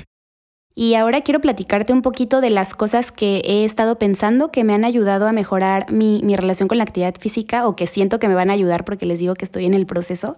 Y 0.78 0.94
ahora 0.94 1.22
quiero 1.22 1.40
platicarte 1.40 1.92
un 1.92 2.02
poquito 2.02 2.40
de 2.40 2.50
las 2.50 2.74
cosas 2.74 3.10
que 3.10 3.38
he 3.44 3.64
estado 3.64 3.98
pensando 3.98 4.52
que 4.52 4.62
me 4.62 4.74
han 4.74 4.84
ayudado 4.84 5.26
a 5.26 5.32
mejorar 5.32 5.90
mi, 5.90 6.20
mi 6.22 6.36
relación 6.36 6.68
con 6.68 6.78
la 6.78 6.84
actividad 6.84 7.14
física 7.18 7.66
o 7.66 7.74
que 7.74 7.88
siento 7.88 8.20
que 8.20 8.28
me 8.28 8.34
van 8.34 8.50
a 8.50 8.52
ayudar 8.52 8.84
porque 8.84 9.06
les 9.06 9.18
digo 9.18 9.34
que 9.34 9.46
estoy 9.46 9.64
en 9.64 9.74
el 9.74 9.86
proceso. 9.86 10.36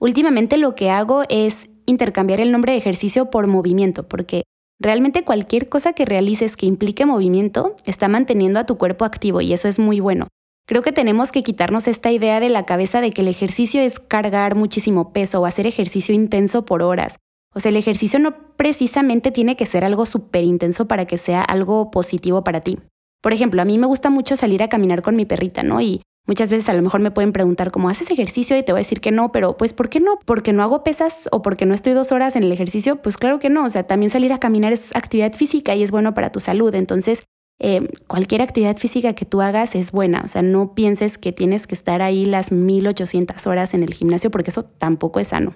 Últimamente 0.00 0.56
lo 0.56 0.74
que 0.74 0.90
hago 0.90 1.22
es 1.28 1.68
intercambiar 1.86 2.40
el 2.40 2.50
nombre 2.50 2.72
de 2.72 2.78
ejercicio 2.78 3.30
por 3.30 3.46
movimiento, 3.46 4.08
porque 4.08 4.44
Realmente 4.80 5.24
cualquier 5.24 5.68
cosa 5.68 5.92
que 5.92 6.04
realices 6.04 6.56
que 6.56 6.66
implique 6.66 7.06
movimiento 7.06 7.76
está 7.84 8.08
manteniendo 8.08 8.58
a 8.58 8.66
tu 8.66 8.76
cuerpo 8.76 9.04
activo 9.04 9.40
y 9.40 9.52
eso 9.52 9.68
es 9.68 9.78
muy 9.78 10.00
bueno. 10.00 10.28
Creo 10.66 10.82
que 10.82 10.92
tenemos 10.92 11.30
que 11.30 11.42
quitarnos 11.42 11.86
esta 11.86 12.10
idea 12.10 12.40
de 12.40 12.48
la 12.48 12.66
cabeza 12.66 13.00
de 13.00 13.12
que 13.12 13.22
el 13.22 13.28
ejercicio 13.28 13.80
es 13.80 14.00
cargar 14.00 14.56
muchísimo 14.56 15.12
peso 15.12 15.40
o 15.40 15.46
hacer 15.46 15.66
ejercicio 15.66 16.14
intenso 16.14 16.64
por 16.64 16.82
horas. 16.82 17.16
O 17.54 17.60
sea, 17.60 17.70
el 17.70 17.76
ejercicio 17.76 18.18
no 18.18 18.34
precisamente 18.56 19.30
tiene 19.30 19.56
que 19.56 19.66
ser 19.66 19.84
algo 19.84 20.06
súper 20.06 20.44
intenso 20.44 20.86
para 20.86 21.06
que 21.06 21.18
sea 21.18 21.42
algo 21.42 21.90
positivo 21.90 22.44
para 22.44 22.60
ti. 22.60 22.78
Por 23.22 23.32
ejemplo, 23.32 23.62
a 23.62 23.64
mí 23.64 23.78
me 23.78 23.86
gusta 23.86 24.10
mucho 24.10 24.36
salir 24.36 24.62
a 24.62 24.68
caminar 24.68 25.02
con 25.02 25.16
mi 25.16 25.24
perrita, 25.24 25.62
¿no? 25.62 25.80
Y 25.80 26.02
Muchas 26.26 26.50
veces 26.50 26.70
a 26.70 26.72
lo 26.72 26.80
mejor 26.80 27.00
me 27.00 27.10
pueden 27.10 27.32
preguntar 27.32 27.70
cómo 27.70 27.90
haces 27.90 28.10
ejercicio 28.10 28.56
y 28.56 28.62
te 28.62 28.72
voy 28.72 28.78
a 28.78 28.84
decir 28.84 29.02
que 29.02 29.10
no, 29.10 29.30
pero 29.30 29.58
pues 29.58 29.74
¿por 29.74 29.90
qué 29.90 30.00
no? 30.00 30.18
¿Porque 30.24 30.54
no 30.54 30.62
hago 30.62 30.82
pesas 30.82 31.28
o 31.32 31.42
porque 31.42 31.66
no 31.66 31.74
estoy 31.74 31.92
dos 31.92 32.12
horas 32.12 32.34
en 32.34 32.44
el 32.44 32.52
ejercicio? 32.52 33.02
Pues 33.02 33.18
claro 33.18 33.38
que 33.38 33.50
no, 33.50 33.64
o 33.64 33.68
sea, 33.68 33.82
también 33.82 34.08
salir 34.08 34.32
a 34.32 34.38
caminar 34.38 34.72
es 34.72 34.96
actividad 34.96 35.34
física 35.34 35.74
y 35.74 35.82
es 35.82 35.90
bueno 35.90 36.14
para 36.14 36.32
tu 36.32 36.40
salud, 36.40 36.74
entonces 36.74 37.24
eh, 37.60 37.88
cualquier 38.06 38.40
actividad 38.40 38.78
física 38.78 39.12
que 39.12 39.26
tú 39.26 39.42
hagas 39.42 39.74
es 39.74 39.92
buena, 39.92 40.22
o 40.24 40.28
sea, 40.28 40.40
no 40.40 40.74
pienses 40.74 41.18
que 41.18 41.32
tienes 41.32 41.66
que 41.66 41.74
estar 41.74 42.00
ahí 42.00 42.24
las 42.24 42.52
1800 42.52 43.46
horas 43.46 43.74
en 43.74 43.82
el 43.82 43.92
gimnasio 43.92 44.30
porque 44.30 44.50
eso 44.50 44.64
tampoco 44.64 45.20
es 45.20 45.28
sano. 45.28 45.54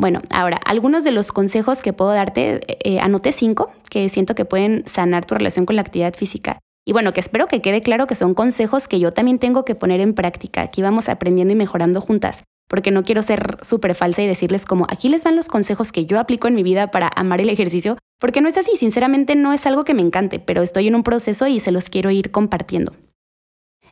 Bueno, 0.00 0.22
ahora, 0.30 0.60
algunos 0.64 1.02
de 1.02 1.10
los 1.10 1.32
consejos 1.32 1.82
que 1.82 1.92
puedo 1.92 2.12
darte, 2.12 2.60
eh, 2.88 3.00
anoté 3.00 3.32
cinco 3.32 3.72
que 3.90 4.08
siento 4.08 4.36
que 4.36 4.44
pueden 4.44 4.84
sanar 4.86 5.24
tu 5.24 5.34
relación 5.34 5.66
con 5.66 5.74
la 5.74 5.82
actividad 5.82 6.14
física. 6.14 6.60
Y 6.86 6.92
bueno, 6.92 7.12
que 7.12 7.18
espero 7.18 7.48
que 7.48 7.60
quede 7.60 7.82
claro 7.82 8.06
que 8.06 8.14
son 8.14 8.32
consejos 8.32 8.86
que 8.86 9.00
yo 9.00 9.10
también 9.10 9.40
tengo 9.40 9.64
que 9.64 9.74
poner 9.74 10.00
en 10.00 10.14
práctica. 10.14 10.62
Aquí 10.62 10.82
vamos 10.82 11.08
aprendiendo 11.08 11.52
y 11.52 11.56
mejorando 11.56 12.00
juntas, 12.00 12.44
porque 12.68 12.92
no 12.92 13.02
quiero 13.02 13.22
ser 13.22 13.58
súper 13.62 13.96
falsa 13.96 14.22
y 14.22 14.28
decirles 14.28 14.66
como 14.66 14.86
aquí 14.88 15.08
les 15.08 15.24
van 15.24 15.34
los 15.34 15.48
consejos 15.48 15.90
que 15.90 16.06
yo 16.06 16.20
aplico 16.20 16.46
en 16.46 16.54
mi 16.54 16.62
vida 16.62 16.92
para 16.92 17.10
amar 17.16 17.40
el 17.40 17.50
ejercicio, 17.50 17.98
porque 18.20 18.40
no 18.40 18.48
es 18.48 18.56
así, 18.56 18.76
sinceramente 18.76 19.34
no 19.34 19.52
es 19.52 19.66
algo 19.66 19.82
que 19.82 19.94
me 19.94 20.02
encante, 20.02 20.38
pero 20.38 20.62
estoy 20.62 20.86
en 20.86 20.94
un 20.94 21.02
proceso 21.02 21.48
y 21.48 21.58
se 21.58 21.72
los 21.72 21.88
quiero 21.88 22.12
ir 22.12 22.30
compartiendo. 22.30 22.92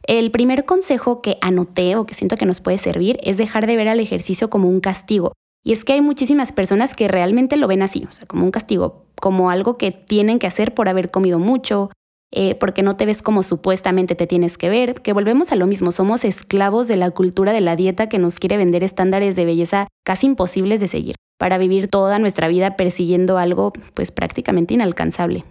El 0.05 0.31
primer 0.31 0.65
consejo 0.67 1.21
que 1.21 1.37
anoté 1.41 1.97
o 1.97 2.07
que 2.07 2.15
siento 2.15 2.37
que 2.37 2.47
nos 2.47 2.61
puede 2.61 2.79
servir 2.79 3.19
es 3.25 3.39
dejar 3.39 3.67
de 3.67 3.75
ver 3.75 3.89
al 3.89 3.99
ejercicio 3.99 4.49
como 4.49 4.69
un 4.69 4.79
castigo. 4.79 5.33
Y 5.67 5.73
es 5.73 5.85
que 5.85 5.95
hay 5.95 6.01
muchísimas 6.01 6.53
personas 6.53 6.95
que 6.95 7.09
realmente 7.09 7.57
lo 7.57 7.67
ven 7.67 7.83
así, 7.83 8.07
o 8.09 8.13
sea, 8.13 8.25
como 8.25 8.45
un 8.45 8.53
castigo, 8.53 9.05
como 9.17 9.51
algo 9.51 9.77
que 9.77 9.91
tienen 9.91 10.39
que 10.39 10.47
hacer 10.47 10.75
por 10.75 10.89
haber 10.89 11.11
comido 11.11 11.41
mucho, 11.41 11.91
eh, 12.33 12.55
porque 12.55 12.83
no 12.83 12.97
te 12.97 13.05
ves 13.05 13.21
como 13.21 13.43
supuestamente 13.43 14.15
te 14.15 14.29
tienes 14.29 14.59
que 14.59 14.69
ver, 14.69 14.95
que 15.03 15.13
volvemos 15.13 15.51
a 15.51 15.57
lo 15.57 15.67
mismo, 15.67 15.91
somos 15.91 16.25
esclavos 16.25 16.87
de 16.87 16.95
la 16.95 17.11
cultura 17.11 17.53
de 17.53 17.63
la 17.63 17.75
dieta 17.75 18.09
que 18.09 18.21
nos 18.21 18.39
quiere 18.39 18.59
vender 18.59 18.85
estándares 18.85 19.35
de 19.35 19.45
belleza 19.45 19.89
casi 20.05 20.29
imposibles 20.29 20.79
de 20.79 20.87
seguir, 20.87 21.17
para 21.37 21.59
vivir 21.59 21.89
toda 21.89 22.21
nuestra 22.21 22.47
vida 22.47 22.77
persiguiendo 22.77 23.37
algo 23.37 23.73
pues 23.95 24.13
prácticamente 24.13 24.75
inalcanzable. 24.75 25.45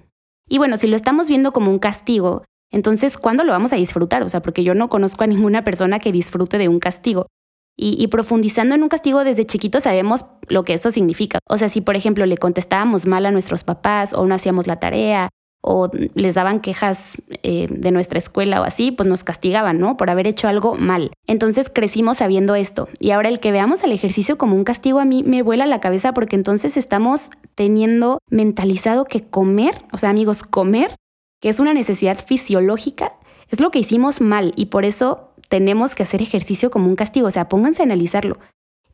Y 0.47 0.59
bueno, 0.59 0.77
si 0.77 0.87
lo 0.87 0.95
estamos 0.95 1.27
viendo 1.27 1.51
como 1.51 1.71
un 1.71 1.79
castigo, 1.79 2.45
entonces 2.71 3.17
¿cuándo 3.17 3.43
lo 3.43 3.51
vamos 3.51 3.73
a 3.73 3.75
disfrutar? 3.75 4.23
O 4.23 4.29
sea, 4.29 4.41
porque 4.41 4.63
yo 4.63 4.75
no 4.75 4.87
conozco 4.87 5.25
a 5.25 5.27
ninguna 5.27 5.65
persona 5.65 5.99
que 5.99 6.13
disfrute 6.13 6.57
de 6.57 6.69
un 6.69 6.79
castigo. 6.79 7.27
Y, 7.77 8.07
profundizando 8.07 8.73
en 8.73 8.83
un 8.83 8.89
castigo 8.89 9.25
desde 9.25 9.45
chiquito 9.45 9.81
sabemos 9.81 10.25
lo 10.47 10.63
que 10.63 10.73
eso 10.73 10.91
significa. 10.91 11.39
O 11.49 11.57
sea, 11.57 11.67
si 11.67 11.81
por 11.81 11.97
ejemplo 11.97 12.25
le 12.25 12.37
contestábamos 12.37 13.05
mal 13.05 13.25
a 13.25 13.31
nuestros 13.31 13.65
papás 13.65 14.13
o 14.13 14.25
no 14.25 14.33
hacíamos 14.33 14.65
la 14.65 14.79
tarea 14.79 15.29
o 15.61 15.89
les 16.13 16.35
daban 16.35 16.59
quejas 16.61 17.17
eh, 17.41 17.67
de 17.69 17.91
nuestra 17.91 18.19
escuela 18.19 18.61
o 18.61 18.63
así, 18.63 18.91
pues 18.91 19.09
nos 19.09 19.23
castigaban, 19.23 19.79
¿no? 19.79 19.97
Por 19.97 20.11
haber 20.11 20.27
hecho 20.27 20.47
algo 20.47 20.75
mal. 20.75 21.11
Entonces 21.25 21.71
crecimos 21.73 22.17
sabiendo 22.17 22.55
esto. 22.55 22.87
Y 22.99 23.11
ahora 23.11 23.29
el 23.29 23.39
que 23.39 23.51
veamos 23.51 23.83
al 23.83 23.91
ejercicio 23.91 24.37
como 24.37 24.55
un 24.55 24.63
castigo 24.63 24.99
a 24.99 25.05
mí 25.05 25.23
me 25.23 25.41
vuela 25.41 25.65
la 25.65 25.81
cabeza 25.81 26.13
porque 26.13 26.35
entonces 26.35 26.77
estamos 26.77 27.31
teniendo 27.55 28.19
mentalizado 28.29 29.05
que 29.05 29.27
comer, 29.27 29.81
o 29.91 29.97
sea 29.97 30.11
amigos, 30.11 30.43
comer, 30.43 30.95
que 31.41 31.49
es 31.49 31.59
una 31.59 31.73
necesidad 31.73 32.23
fisiológica, 32.23 33.13
es 33.49 33.59
lo 33.59 33.71
que 33.71 33.79
hicimos 33.79 34.21
mal 34.21 34.53
y 34.55 34.67
por 34.67 34.85
eso 34.85 35.31
tenemos 35.55 35.95
que 35.95 36.03
hacer 36.03 36.21
ejercicio 36.21 36.69
como 36.69 36.89
un 36.89 36.97
castigo. 36.97 37.27
O 37.27 37.31
sea, 37.31 37.47
pónganse 37.47 37.81
a 37.81 37.85
analizarlo. 37.85 38.39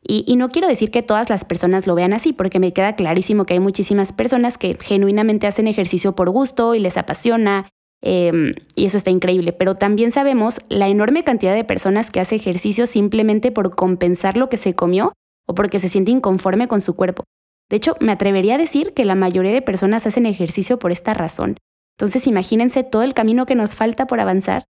Y, 0.00 0.36
no 0.36 0.48
quiero 0.50 0.68
decir 0.68 0.92
que 0.92 1.02
todas 1.02 1.28
las 1.28 1.44
personas 1.44 1.88
lo 1.88 1.96
vean 1.96 2.12
así, 2.12 2.32
porque 2.32 2.60
me 2.60 2.72
queda 2.72 2.94
clarísimo 2.94 3.44
que 3.44 3.54
hay 3.54 3.58
muchísimas 3.58 4.12
personas 4.12 4.58
que 4.58 4.76
genuinamente 4.80 5.48
hacen 5.48 5.66
ejercicio 5.66 6.14
por 6.14 6.30
gusto 6.30 6.76
y 6.76 6.78
les 6.78 6.96
apasiona, 6.96 7.68
em, 8.00 8.54
y 8.76 8.86
eso 8.86 8.96
está 8.96 9.10
increíble. 9.10 9.52
Pero 9.52 9.74
también 9.74 10.12
sabemos 10.12 10.60
la 10.68 10.86
enorme 10.86 11.24
cantidad 11.24 11.52
de 11.52 11.64
personas 11.64 12.12
que 12.12 12.20
hace 12.20 12.36
ejercicio 12.36 12.86
simplemente 12.86 13.50
por 13.50 13.74
compensar 13.74 14.36
lo 14.36 14.48
que 14.48 14.56
se 14.56 14.76
comió 14.76 15.14
o 15.48 15.56
porque 15.56 15.80
se 15.80 15.88
siente 15.88 16.12
inconforme 16.12 16.68
con 16.68 16.80
su 16.80 16.94
cuerpo. 16.94 17.24
De 17.68 17.76
hecho, 17.76 17.96
me 17.98 18.12
atrevería 18.12 18.54
a 18.54 18.58
decir 18.58 18.94
que 18.94 19.04
la 19.04 19.16
mayoría 19.16 19.52
de 19.52 19.62
personas 19.62 20.06
hacen 20.06 20.26
ejercicio 20.26 20.78
por 20.78 20.92
esta 20.92 21.12
razón. 21.12 21.56
Entonces, 21.98 22.28
imagínense 22.28 22.84
todo 22.84 23.02
el 23.02 23.14
camino 23.14 23.46
que 23.46 23.56
nos 23.56 23.74
falta 23.74 24.06
por 24.06 24.20
avanzar 24.20 24.62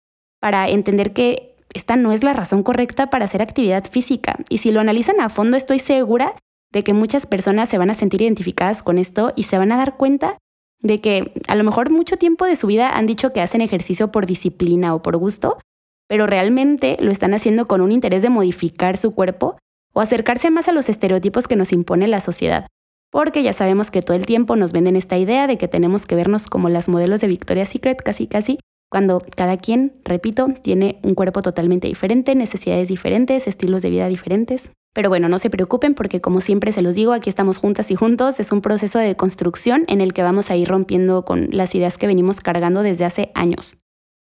para 0.41 0.67
entender 0.69 1.13
que 1.13 1.50
esta 1.73 1.95
no 1.95 2.11
es 2.11 2.23
la 2.23 2.33
razón 2.33 2.63
correcta 2.63 3.09
para 3.09 3.25
hacer 3.25 3.41
actividad 3.41 3.85
física. 3.89 4.35
Y 4.49 4.59
si 4.59 4.71
lo 4.71 4.79
analizan 4.79 5.19
a 5.21 5.29
fondo, 5.29 5.57
estoy 5.57 5.79
segura 5.79 6.35
de 6.71 6.83
que 6.83 6.93
muchas 6.93 7.25
personas 7.25 7.69
se 7.69 7.77
van 7.77 7.89
a 7.89 7.93
sentir 7.95 8.21
identificadas 8.21 8.83
con 8.83 8.97
esto 8.97 9.33
y 9.35 9.43
se 9.43 9.57
van 9.57 9.71
a 9.71 9.77
dar 9.77 9.97
cuenta 9.97 10.37
de 10.79 10.99
que 10.99 11.33
a 11.47 11.55
lo 11.55 11.63
mejor 11.63 11.89
mucho 11.89 12.17
tiempo 12.17 12.45
de 12.45 12.55
su 12.55 12.67
vida 12.67 12.97
han 12.97 13.05
dicho 13.05 13.33
que 13.33 13.41
hacen 13.41 13.61
ejercicio 13.61 14.11
por 14.11 14.25
disciplina 14.25 14.95
o 14.95 15.01
por 15.01 15.17
gusto, 15.17 15.59
pero 16.07 16.27
realmente 16.27 16.97
lo 16.99 17.11
están 17.11 17.33
haciendo 17.33 17.67
con 17.67 17.81
un 17.81 17.91
interés 17.91 18.21
de 18.21 18.29
modificar 18.29 18.97
su 18.97 19.13
cuerpo 19.13 19.57
o 19.93 20.01
acercarse 20.01 20.49
más 20.49 20.67
a 20.67 20.71
los 20.71 20.89
estereotipos 20.89 21.47
que 21.47 21.55
nos 21.55 21.71
impone 21.71 22.07
la 22.07 22.21
sociedad. 22.21 22.67
Porque 23.11 23.43
ya 23.43 23.53
sabemos 23.53 23.91
que 23.91 24.01
todo 24.01 24.15
el 24.15 24.25
tiempo 24.25 24.55
nos 24.55 24.71
venden 24.71 24.95
esta 24.95 25.17
idea 25.17 25.45
de 25.47 25.57
que 25.57 25.67
tenemos 25.67 26.05
que 26.05 26.15
vernos 26.15 26.47
como 26.47 26.69
las 26.69 26.89
modelos 26.89 27.19
de 27.21 27.27
Victoria's 27.27 27.69
Secret 27.69 28.01
casi 28.01 28.27
casi 28.27 28.59
cuando 28.91 29.21
cada 29.37 29.55
quien, 29.55 29.93
repito, 30.03 30.49
tiene 30.61 30.99
un 31.01 31.15
cuerpo 31.15 31.41
totalmente 31.41 31.87
diferente, 31.87 32.35
necesidades 32.35 32.89
diferentes, 32.89 33.47
estilos 33.47 33.81
de 33.81 33.89
vida 33.89 34.09
diferentes. 34.09 34.69
Pero 34.93 35.07
bueno, 35.07 35.29
no 35.29 35.39
se 35.39 35.49
preocupen 35.49 35.95
porque 35.95 36.19
como 36.19 36.41
siempre 36.41 36.73
se 36.73 36.81
los 36.81 36.95
digo, 36.95 37.13
aquí 37.13 37.29
estamos 37.29 37.57
juntas 37.57 37.89
y 37.89 37.95
juntos, 37.95 38.41
es 38.41 38.51
un 38.51 38.59
proceso 38.59 38.99
de 38.99 39.15
construcción 39.15 39.85
en 39.87 40.01
el 40.01 40.11
que 40.11 40.23
vamos 40.23 40.51
a 40.51 40.57
ir 40.57 40.67
rompiendo 40.67 41.23
con 41.23 41.47
las 41.51 41.73
ideas 41.73 41.97
que 41.97 42.05
venimos 42.05 42.41
cargando 42.41 42.83
desde 42.83 43.05
hace 43.05 43.31
años. 43.33 43.77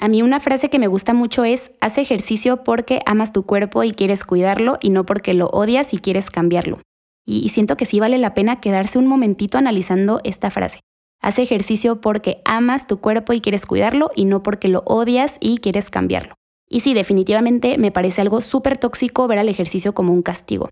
A 0.00 0.08
mí 0.08 0.22
una 0.22 0.40
frase 0.40 0.70
que 0.70 0.78
me 0.78 0.86
gusta 0.86 1.12
mucho 1.12 1.44
es, 1.44 1.72
haz 1.82 1.98
ejercicio 1.98 2.64
porque 2.64 3.00
amas 3.04 3.34
tu 3.34 3.44
cuerpo 3.44 3.84
y 3.84 3.92
quieres 3.92 4.24
cuidarlo 4.24 4.78
y 4.80 4.88
no 4.88 5.04
porque 5.04 5.34
lo 5.34 5.48
odias 5.48 5.92
y 5.92 5.98
quieres 5.98 6.30
cambiarlo. 6.30 6.80
y 7.26 7.48
siento 7.50 7.76
que 7.76 7.86
sí 7.86 8.00
vale 8.00 8.18
la 8.18 8.34
pena 8.34 8.60
quedarse 8.60 8.98
un 8.98 9.06
momentito 9.06 9.56
analizando 9.56 10.20
esta 10.24 10.50
frase. 10.50 10.80
Haz 11.24 11.38
ejercicio 11.38 12.02
porque 12.02 12.42
amas 12.44 12.86
tu 12.86 13.00
cuerpo 13.00 13.32
y 13.32 13.40
quieres 13.40 13.64
cuidarlo 13.64 14.10
y 14.14 14.26
no 14.26 14.42
porque 14.42 14.68
lo 14.68 14.82
odias 14.84 15.38
y 15.40 15.56
quieres 15.56 15.88
cambiarlo. 15.88 16.34
Y 16.68 16.80
sí, 16.80 16.92
definitivamente 16.92 17.78
me 17.78 17.90
parece 17.90 18.20
algo 18.20 18.42
súper 18.42 18.76
tóxico 18.76 19.26
ver 19.26 19.38
al 19.38 19.48
ejercicio 19.48 19.94
como 19.94 20.12
un 20.12 20.20
castigo. 20.20 20.68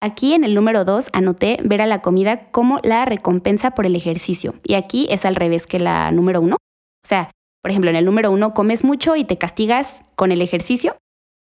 Aquí 0.00 0.32
en 0.32 0.44
el 0.44 0.54
número 0.54 0.86
2 0.86 1.08
anoté 1.12 1.58
ver 1.62 1.82
a 1.82 1.86
la 1.86 2.00
comida 2.00 2.50
como 2.50 2.80
la 2.82 3.04
recompensa 3.04 3.72
por 3.72 3.84
el 3.84 3.94
ejercicio. 3.94 4.54
Y 4.64 4.72
aquí 4.72 5.06
es 5.10 5.26
al 5.26 5.34
revés 5.34 5.66
que 5.66 5.78
la 5.78 6.10
número 6.12 6.40
1. 6.40 6.56
O 6.56 6.58
sea, 7.06 7.30
por 7.60 7.70
ejemplo, 7.70 7.90
en 7.90 7.96
el 7.96 8.06
número 8.06 8.30
1 8.30 8.54
comes 8.54 8.84
mucho 8.84 9.16
y 9.16 9.24
te 9.24 9.36
castigas 9.36 10.02
con 10.16 10.32
el 10.32 10.40
ejercicio. 10.40 10.96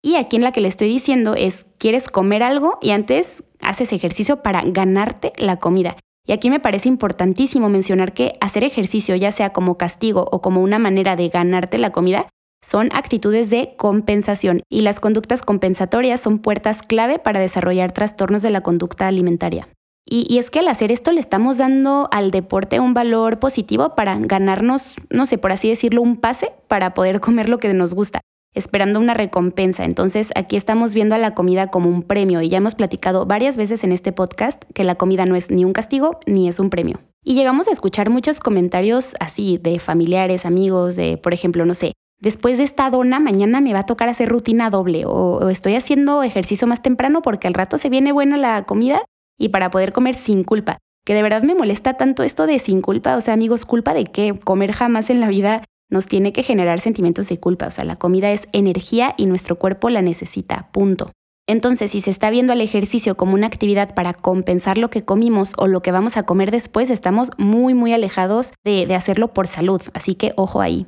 Y 0.03 0.17
aquí 0.17 0.37
en 0.37 0.45
la 0.45 0.53
que 0.53 0.63
le 0.63 0.69
estoy 0.69 0.89
diciendo 0.89 1.35
es, 1.35 1.67
quieres 1.77 2.09
comer 2.09 2.43
algo 2.43 2.79
y 2.81 2.93
antes 2.93 3.45
haces 3.61 3.93
ejercicio 3.93 4.43
para 4.43 4.63
ganarte 4.65 5.35
la 5.37 5.59
comida. 5.59 5.99
Y 6.27 6.33
aquí 6.33 6.49
me 6.49 6.61
parece 6.61 6.89
importantísimo 6.89 7.69
mencionar 7.69 8.15
que 8.15 8.37
hacer 8.41 8.65
ejercicio, 8.65 9.15
ya 9.15 9.31
sea 9.31 9.53
como 9.53 9.77
castigo 9.77 10.27
o 10.31 10.41
como 10.41 10.63
una 10.63 10.79
manera 10.79 11.17
de 11.17 11.29
ganarte 11.29 11.79
la 11.79 11.91
comida, 11.91 12.29
son 12.63 12.89
actitudes 12.93 13.51
de 13.51 13.75
compensación 13.77 14.63
y 14.71 14.81
las 14.81 15.01
conductas 15.01 15.43
compensatorias 15.43 16.21
son 16.21 16.39
puertas 16.39 16.81
clave 16.81 17.19
para 17.19 17.41
desarrollar 17.41 17.93
trastornos 17.93 18.41
de 18.41 18.51
la 18.51 18.63
conducta 18.63 19.07
alimentaria. 19.07 19.69
Y, 20.07 20.39
es 20.39 20.51
que 20.51 20.59
al 20.59 20.69
hacer 20.69 20.93
esto 20.93 21.13
le 21.13 21.21
estamos 21.21 21.59
dando 21.59 22.09
al 22.11 22.31
deporte 22.31 22.79
un 22.79 22.93
valor 22.93 23.39
positivo 23.39 23.95
para 23.95 24.19
ganarnos, 24.19 24.97
no 25.11 25.25
sé, 25.25 25.39
por 25.39 25.53
así 25.53 25.69
decirlo, 25.69 26.03
un 26.03 26.19
pase 26.19 26.53
para 26.69 26.93
poder 26.93 27.21
comer 27.21 27.49
lo 27.49 27.59
que 27.59 27.73
nos 27.73 27.95
gusta 27.95 28.21
esperando 28.55 28.99
una 28.99 29.15
recompensa. 29.15 29.85
Entonces 29.85 30.31
aquí 30.35 30.57
estamos 30.57 30.95
viendo 30.95 31.15
a 31.15 31.19
la 31.19 31.35
comida 31.35 31.69
como 31.69 31.91
un 31.91 32.03
premio 32.03 32.41
y 32.41 32.49
ya 32.49 32.59
hemos 32.59 32.75
platicado 32.75 33.27
varias 33.27 33.57
veces 33.57 33.85
en 33.85 33.93
este 33.93 34.13
podcast 34.13 34.65
que 34.73 34.85
la 34.85 34.95
comida 34.95 35.27
no 35.27 35.37
es 35.37 35.51
ni 35.51 35.65
un 35.65 35.73
castigo 35.73 36.19
ni 36.27 36.49
es 36.49 36.59
un 36.59 36.71
premio. 36.71 37.01
Y 37.23 37.35
llegamos 37.35 37.69
a 37.69 37.73
escuchar 37.73 38.11
muchos 38.11 38.41
comentarios 38.41 39.15
así 39.19 39.59
de 39.59 39.79
familiares, 39.79 40.45
amigos, 40.45 40.95
de, 40.97 41.17
por 41.17 41.33
ejemplo, 41.33 41.65
no 41.65 41.75
sé, 41.75 41.95
después 42.21 42.59
de 42.59 42.65
esta 42.65 42.91
dona 42.91 43.19
mañana 43.21 43.61
me 43.61 43.73
va 43.73 43.81
a 43.81 43.87
tocar 43.87 44.09
hacer 44.09 44.29
rutina 44.29 44.71
doble 44.71 45.05
o, 45.07 45.49
estoy 45.49 45.75
haciendo 45.75 46.23
ejercicio 46.23 46.67
más 46.67 46.83
temprano 46.83 47.23
porque 47.23 47.49
al 47.49 47.55
rato 47.55 47.79
se 47.79 47.91
viene 47.91 48.13
buena 48.13 48.37
la 48.37 48.65
comida 48.65 49.03
y 49.39 49.49
para 49.49 49.71
poder 49.71 49.93
comer 49.93 50.15
sin 50.15 50.45
culpa. 50.45 50.79
Que 51.05 51.15
de 51.15 51.23
verdad 51.23 51.43
me 51.43 51.55
molesta 51.55 51.95
tanto 51.95 52.23
esto 52.23 52.47
de 52.47 52.59
sin 52.59 52.81
culpa, 52.81 53.17
o 53.17 53.21
sea 53.21 53.35
amigos, 53.35 53.67
culpa 53.67 53.93
de 53.93 54.05
qué, 54.05 54.39
comer 54.43 54.73
jamás 54.73 55.11
en 55.11 55.21
la 55.21 55.29
vida 55.29 55.63
nos 55.91 56.07
tiene 56.07 56.33
que 56.33 56.43
generar 56.43 56.81
sentimientos 56.81 57.29
de 57.29 57.39
culpa. 57.39 57.67
O 57.67 57.71
sea, 57.71 57.85
la 57.85 57.97
comida 57.97 58.31
es 58.33 58.49
energía 58.53 59.15
y 59.17 59.27
nuestro 59.27 59.59
cuerpo 59.59 59.91
la 59.91 60.03
necesita, 60.03 60.71
punto. 60.73 61.11
Entonces, 61.47 61.91
si 61.91 62.01
se 62.01 62.11
está 62.11 62.31
viendo 62.31 62.55
el 62.55 62.63
ejercicio 62.63 63.17
como 63.17 63.35
una 63.35 63.47
actividad 63.47 63.95
para 63.95 64.15
compensar 64.15 64.79
lo 64.79 64.89
que 64.89 65.05
comimos 65.05 65.53
o 65.59 65.67
lo 65.67 65.83
que 65.83 65.93
vamos 65.93 66.17
a 66.17 66.25
comer 66.25 66.51
después, 66.51 66.89
estamos 66.89 67.31
muy, 67.37 67.75
muy 67.75 67.93
alejados 67.93 68.55
de, 68.65 68.87
de 68.87 68.95
hacerlo 68.95 69.35
por 69.35 69.47
salud. 69.47 69.83
Así 69.93 70.15
que 70.15 70.33
ojo 70.37 70.63
ahí. 70.63 70.87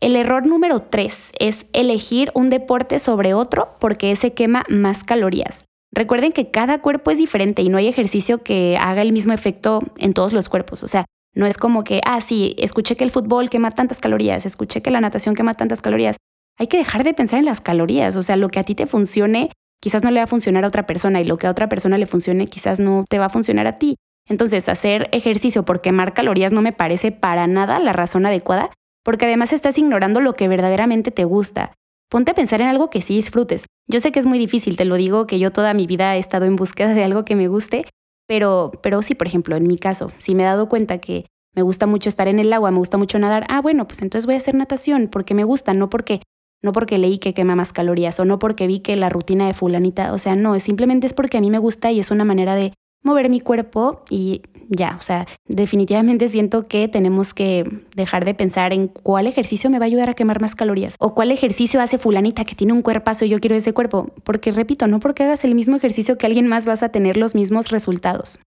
El 0.00 0.16
error 0.16 0.46
número 0.46 0.80
tres 0.80 1.30
es 1.38 1.66
elegir 1.72 2.30
un 2.34 2.50
deporte 2.50 2.98
sobre 2.98 3.34
otro 3.34 3.70
porque 3.80 4.12
ese 4.12 4.34
quema 4.34 4.64
más 4.68 5.04
calorías. 5.04 5.66
Recuerden 5.92 6.32
que 6.32 6.50
cada 6.50 6.82
cuerpo 6.82 7.10
es 7.10 7.16
diferente 7.16 7.62
y 7.62 7.70
no 7.70 7.78
hay 7.78 7.88
ejercicio 7.88 8.42
que 8.42 8.76
haga 8.78 9.00
el 9.00 9.12
mismo 9.12 9.32
efecto 9.32 9.80
en 9.96 10.12
todos 10.12 10.34
los 10.34 10.50
cuerpos. 10.50 10.82
O 10.82 10.88
sea, 10.88 11.06
no 11.36 11.46
es 11.46 11.58
como 11.58 11.84
que, 11.84 12.00
ah, 12.04 12.20
sí, 12.20 12.56
escuché 12.58 12.96
que 12.96 13.04
el 13.04 13.10
fútbol 13.10 13.50
quema 13.50 13.70
tantas 13.70 14.00
calorías, 14.00 14.46
escuché 14.46 14.80
que 14.80 14.90
la 14.90 15.02
natación 15.02 15.34
quema 15.34 15.54
tantas 15.54 15.82
calorías. 15.82 16.16
Hay 16.58 16.66
que 16.66 16.78
dejar 16.78 17.04
de 17.04 17.12
pensar 17.12 17.38
en 17.38 17.44
las 17.44 17.60
calorías, 17.60 18.16
o 18.16 18.22
sea, 18.22 18.36
lo 18.36 18.48
que 18.48 18.58
a 18.58 18.64
ti 18.64 18.74
te 18.74 18.86
funcione 18.86 19.50
quizás 19.78 20.02
no 20.02 20.10
le 20.10 20.20
va 20.20 20.24
a 20.24 20.28
funcionar 20.28 20.64
a 20.64 20.68
otra 20.68 20.86
persona 20.86 21.20
y 21.20 21.24
lo 21.24 21.36
que 21.36 21.46
a 21.46 21.50
otra 21.50 21.68
persona 21.68 21.98
le 21.98 22.06
funcione 22.06 22.46
quizás 22.46 22.80
no 22.80 23.04
te 23.08 23.18
va 23.18 23.26
a 23.26 23.30
funcionar 23.30 23.66
a 23.66 23.78
ti. 23.78 23.96
Entonces, 24.26 24.68
hacer 24.70 25.10
ejercicio 25.12 25.64
por 25.66 25.82
quemar 25.82 26.14
calorías 26.14 26.52
no 26.52 26.62
me 26.62 26.72
parece 26.72 27.12
para 27.12 27.46
nada 27.46 27.78
la 27.80 27.92
razón 27.92 28.24
adecuada, 28.24 28.70
porque 29.04 29.26
además 29.26 29.52
estás 29.52 29.76
ignorando 29.76 30.20
lo 30.20 30.32
que 30.32 30.48
verdaderamente 30.48 31.10
te 31.10 31.24
gusta. 31.24 31.74
Ponte 32.08 32.30
a 32.30 32.34
pensar 32.34 32.62
en 32.62 32.68
algo 32.68 32.88
que 32.88 33.02
sí 33.02 33.14
disfrutes. 33.14 33.66
Yo 33.88 34.00
sé 34.00 34.10
que 34.10 34.20
es 34.20 34.26
muy 34.26 34.38
difícil, 34.38 34.78
te 34.78 34.86
lo 34.86 34.94
digo, 34.94 35.26
que 35.26 35.38
yo 35.38 35.52
toda 35.52 35.74
mi 35.74 35.86
vida 35.86 36.16
he 36.16 36.18
estado 36.18 36.46
en 36.46 36.56
búsqueda 36.56 36.94
de 36.94 37.04
algo 37.04 37.26
que 37.26 37.36
me 37.36 37.46
guste 37.46 37.84
pero, 38.26 38.72
pero 38.82 39.02
sí, 39.02 39.14
por 39.14 39.26
ejemplo, 39.26 39.56
en 39.56 39.66
mi 39.66 39.78
caso, 39.78 40.12
si 40.18 40.34
me 40.34 40.42
he 40.42 40.46
dado 40.46 40.68
cuenta 40.68 40.98
que 40.98 41.26
me 41.54 41.62
gusta 41.62 41.86
mucho 41.86 42.08
estar 42.08 42.28
en 42.28 42.38
el 42.38 42.52
agua, 42.52 42.70
me 42.70 42.78
gusta 42.78 42.98
mucho 42.98 43.18
nadar, 43.18 43.46
ah, 43.48 43.60
bueno, 43.60 43.86
pues 43.86 44.02
entonces 44.02 44.26
voy 44.26 44.34
a 44.34 44.38
hacer 44.38 44.54
natación 44.54 45.08
porque 45.08 45.34
me 45.34 45.44
gusta, 45.44 45.72
no 45.72 45.88
porque 45.88 46.20
no 46.62 46.72
porque 46.72 46.98
leí 46.98 47.18
que 47.18 47.34
quema 47.34 47.54
más 47.54 47.72
calorías 47.72 48.18
o 48.18 48.24
no 48.24 48.38
porque 48.38 48.66
vi 48.66 48.80
que 48.80 48.96
la 48.96 49.08
rutina 49.08 49.46
de 49.46 49.54
fulanita, 49.54 50.12
o 50.12 50.18
sea, 50.18 50.36
no, 50.36 50.58
simplemente 50.58 51.06
es 51.06 51.14
porque 51.14 51.38
a 51.38 51.40
mí 51.40 51.50
me 51.50 51.58
gusta 51.58 51.92
y 51.92 52.00
es 52.00 52.10
una 52.10 52.24
manera 52.24 52.54
de 52.54 52.72
mover 53.06 53.30
mi 53.30 53.40
cuerpo 53.40 54.02
y 54.10 54.42
ya, 54.68 54.96
o 54.98 55.02
sea, 55.02 55.26
definitivamente 55.48 56.28
siento 56.28 56.66
que 56.68 56.88
tenemos 56.88 57.32
que 57.32 57.64
dejar 57.94 58.24
de 58.26 58.34
pensar 58.34 58.72
en 58.74 58.88
cuál 58.88 59.26
ejercicio 59.26 59.70
me 59.70 59.78
va 59.78 59.84
a 59.84 59.86
ayudar 59.86 60.10
a 60.10 60.14
quemar 60.14 60.40
más 60.42 60.54
calorías 60.54 60.96
o 60.98 61.14
cuál 61.14 61.30
ejercicio 61.30 61.80
hace 61.80 61.96
fulanita 61.98 62.44
que 62.44 62.54
tiene 62.54 62.74
un 62.74 62.82
cuerpazo 62.82 63.24
y 63.24 63.30
yo 63.30 63.40
quiero 63.40 63.56
ese 63.56 63.72
cuerpo, 63.72 64.10
porque 64.24 64.52
repito, 64.52 64.86
no 64.86 65.00
porque 65.00 65.24
hagas 65.24 65.44
el 65.44 65.54
mismo 65.54 65.76
ejercicio 65.76 66.18
que 66.18 66.26
alguien 66.26 66.46
más 66.46 66.66
vas 66.66 66.82
a 66.82 66.90
tener 66.90 67.16
los 67.16 67.34
mismos 67.34 67.70
resultados. 67.70 68.40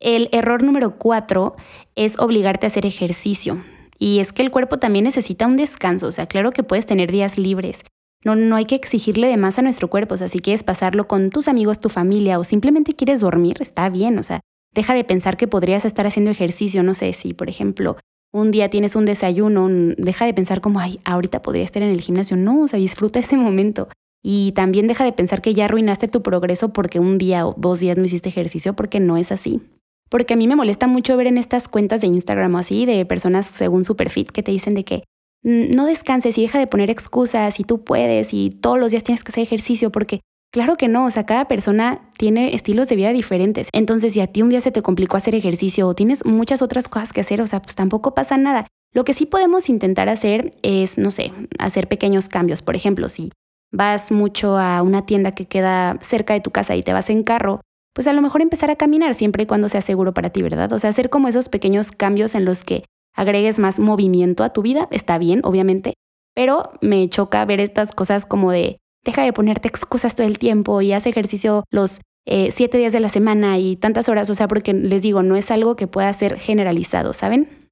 El 0.00 0.28
error 0.32 0.62
número 0.62 0.98
cuatro 0.98 1.54
es 1.94 2.18
obligarte 2.18 2.66
a 2.66 2.68
hacer 2.68 2.86
ejercicio. 2.86 3.62
Y 3.98 4.18
es 4.18 4.32
que 4.32 4.42
el 4.42 4.50
cuerpo 4.50 4.78
también 4.78 5.04
necesita 5.04 5.46
un 5.46 5.56
descanso, 5.56 6.08
o 6.08 6.12
sea, 6.12 6.26
claro 6.26 6.50
que 6.50 6.64
puedes 6.64 6.86
tener 6.86 7.12
días 7.12 7.38
libres, 7.38 7.84
no, 8.24 8.36
no 8.36 8.56
hay 8.56 8.64
que 8.64 8.74
exigirle 8.74 9.26
de 9.26 9.36
más 9.36 9.58
a 9.58 9.62
nuestro 9.62 9.88
cuerpo. 9.88 10.14
O 10.14 10.16
sea, 10.16 10.28
si 10.28 10.40
quieres 10.40 10.62
pasarlo 10.62 11.08
con 11.08 11.30
tus 11.30 11.48
amigos, 11.48 11.80
tu 11.80 11.88
familia 11.88 12.38
o 12.38 12.44
simplemente 12.44 12.94
quieres 12.94 13.20
dormir, 13.20 13.56
está 13.60 13.88
bien. 13.88 14.18
O 14.18 14.22
sea, 14.22 14.40
deja 14.74 14.94
de 14.94 15.04
pensar 15.04 15.36
que 15.36 15.48
podrías 15.48 15.84
estar 15.84 16.06
haciendo 16.06 16.30
ejercicio. 16.30 16.82
No 16.82 16.94
sé 16.94 17.12
si, 17.12 17.34
por 17.34 17.48
ejemplo, 17.48 17.96
un 18.32 18.50
día 18.50 18.70
tienes 18.70 18.96
un 18.96 19.04
desayuno, 19.04 19.68
deja 19.96 20.24
de 20.24 20.34
pensar 20.34 20.60
como, 20.60 20.80
ay, 20.80 21.00
ahorita 21.04 21.42
podría 21.42 21.64
estar 21.64 21.82
en 21.82 21.90
el 21.90 22.00
gimnasio. 22.00 22.36
No, 22.36 22.62
o 22.62 22.68
sea, 22.68 22.78
disfruta 22.78 23.18
ese 23.18 23.36
momento. 23.36 23.88
Y 24.24 24.52
también 24.52 24.86
deja 24.86 25.04
de 25.04 25.12
pensar 25.12 25.42
que 25.42 25.52
ya 25.52 25.64
arruinaste 25.64 26.06
tu 26.06 26.22
progreso 26.22 26.72
porque 26.72 27.00
un 27.00 27.18
día 27.18 27.46
o 27.46 27.54
dos 27.58 27.80
días 27.80 27.96
no 27.96 28.04
hiciste 28.04 28.28
ejercicio, 28.28 28.74
porque 28.74 29.00
no 29.00 29.16
es 29.16 29.32
así. 29.32 29.60
Porque 30.08 30.34
a 30.34 30.36
mí 30.36 30.46
me 30.46 30.56
molesta 30.56 30.86
mucho 30.86 31.16
ver 31.16 31.26
en 31.26 31.38
estas 31.38 31.66
cuentas 31.66 32.00
de 32.00 32.06
Instagram 32.06 32.54
o 32.54 32.58
así, 32.58 32.86
de 32.86 33.04
personas 33.04 33.46
según 33.46 33.82
Superfit, 33.82 34.30
que 34.30 34.42
te 34.42 34.52
dicen 34.52 34.74
de 34.74 34.84
que 34.84 35.04
no 35.42 35.86
descanses 35.86 36.38
y 36.38 36.42
deja 36.42 36.58
de 36.58 36.66
poner 36.66 36.90
excusas 36.90 37.58
y 37.60 37.64
tú 37.64 37.84
puedes 37.84 38.32
y 38.32 38.50
todos 38.50 38.78
los 38.78 38.90
días 38.90 39.02
tienes 39.02 39.24
que 39.24 39.30
hacer 39.30 39.42
ejercicio 39.42 39.90
porque 39.90 40.20
claro 40.52 40.76
que 40.76 40.88
no, 40.88 41.06
o 41.06 41.10
sea, 41.10 41.26
cada 41.26 41.48
persona 41.48 42.10
tiene 42.16 42.54
estilos 42.54 42.88
de 42.88 42.96
vida 42.96 43.12
diferentes. 43.12 43.68
Entonces, 43.72 44.12
si 44.12 44.20
a 44.20 44.26
ti 44.26 44.42
un 44.42 44.50
día 44.50 44.60
se 44.60 44.70
te 44.70 44.82
complicó 44.82 45.16
hacer 45.16 45.34
ejercicio 45.34 45.88
o 45.88 45.94
tienes 45.94 46.24
muchas 46.24 46.62
otras 46.62 46.88
cosas 46.88 47.12
que 47.12 47.22
hacer, 47.22 47.40
o 47.40 47.46
sea, 47.46 47.60
pues 47.60 47.74
tampoco 47.74 48.14
pasa 48.14 48.36
nada. 48.36 48.66
Lo 48.94 49.04
que 49.04 49.14
sí 49.14 49.26
podemos 49.26 49.68
intentar 49.68 50.08
hacer 50.08 50.52
es, 50.62 50.98
no 50.98 51.10
sé, 51.10 51.32
hacer 51.58 51.88
pequeños 51.88 52.28
cambios. 52.28 52.60
Por 52.60 52.76
ejemplo, 52.76 53.08
si 53.08 53.32
vas 53.72 54.12
mucho 54.12 54.58
a 54.58 54.82
una 54.82 55.06
tienda 55.06 55.32
que 55.32 55.46
queda 55.46 55.96
cerca 56.00 56.34
de 56.34 56.40
tu 56.40 56.50
casa 56.50 56.76
y 56.76 56.82
te 56.82 56.92
vas 56.92 57.08
en 57.08 57.22
carro, 57.22 57.62
pues 57.94 58.06
a 58.06 58.12
lo 58.12 58.20
mejor 58.20 58.42
empezar 58.42 58.70
a 58.70 58.76
caminar 58.76 59.14
siempre 59.14 59.44
y 59.44 59.46
cuando 59.46 59.68
sea 59.68 59.80
seguro 59.80 60.12
para 60.12 60.30
ti, 60.30 60.42
¿verdad? 60.42 60.72
O 60.72 60.78
sea, 60.78 60.90
hacer 60.90 61.08
como 61.08 61.28
esos 61.28 61.48
pequeños 61.48 61.90
cambios 61.90 62.34
en 62.34 62.44
los 62.44 62.64
que 62.64 62.84
agregues 63.14 63.58
más 63.58 63.78
movimiento 63.78 64.44
a 64.44 64.52
tu 64.52 64.62
vida, 64.62 64.88
está 64.90 65.18
bien, 65.18 65.40
obviamente, 65.44 65.94
pero 66.34 66.72
me 66.80 67.08
choca 67.08 67.44
ver 67.44 67.60
estas 67.60 67.92
cosas 67.92 68.26
como 68.26 68.50
de 68.52 68.78
deja 69.04 69.22
de 69.22 69.32
ponerte 69.32 69.68
excusas 69.68 70.14
todo 70.14 70.26
el 70.26 70.38
tiempo 70.38 70.80
y 70.80 70.92
haz 70.92 71.06
ejercicio 71.06 71.64
los 71.70 72.00
eh, 72.24 72.50
siete 72.52 72.78
días 72.78 72.92
de 72.92 73.00
la 73.00 73.08
semana 73.08 73.58
y 73.58 73.76
tantas 73.76 74.08
horas, 74.08 74.30
o 74.30 74.34
sea, 74.34 74.46
porque 74.46 74.72
les 74.72 75.02
digo, 75.02 75.22
no 75.22 75.36
es 75.36 75.50
algo 75.50 75.74
que 75.74 75.88
pueda 75.88 76.12
ser 76.12 76.38
generalizado, 76.38 77.12
¿saben? 77.12 77.68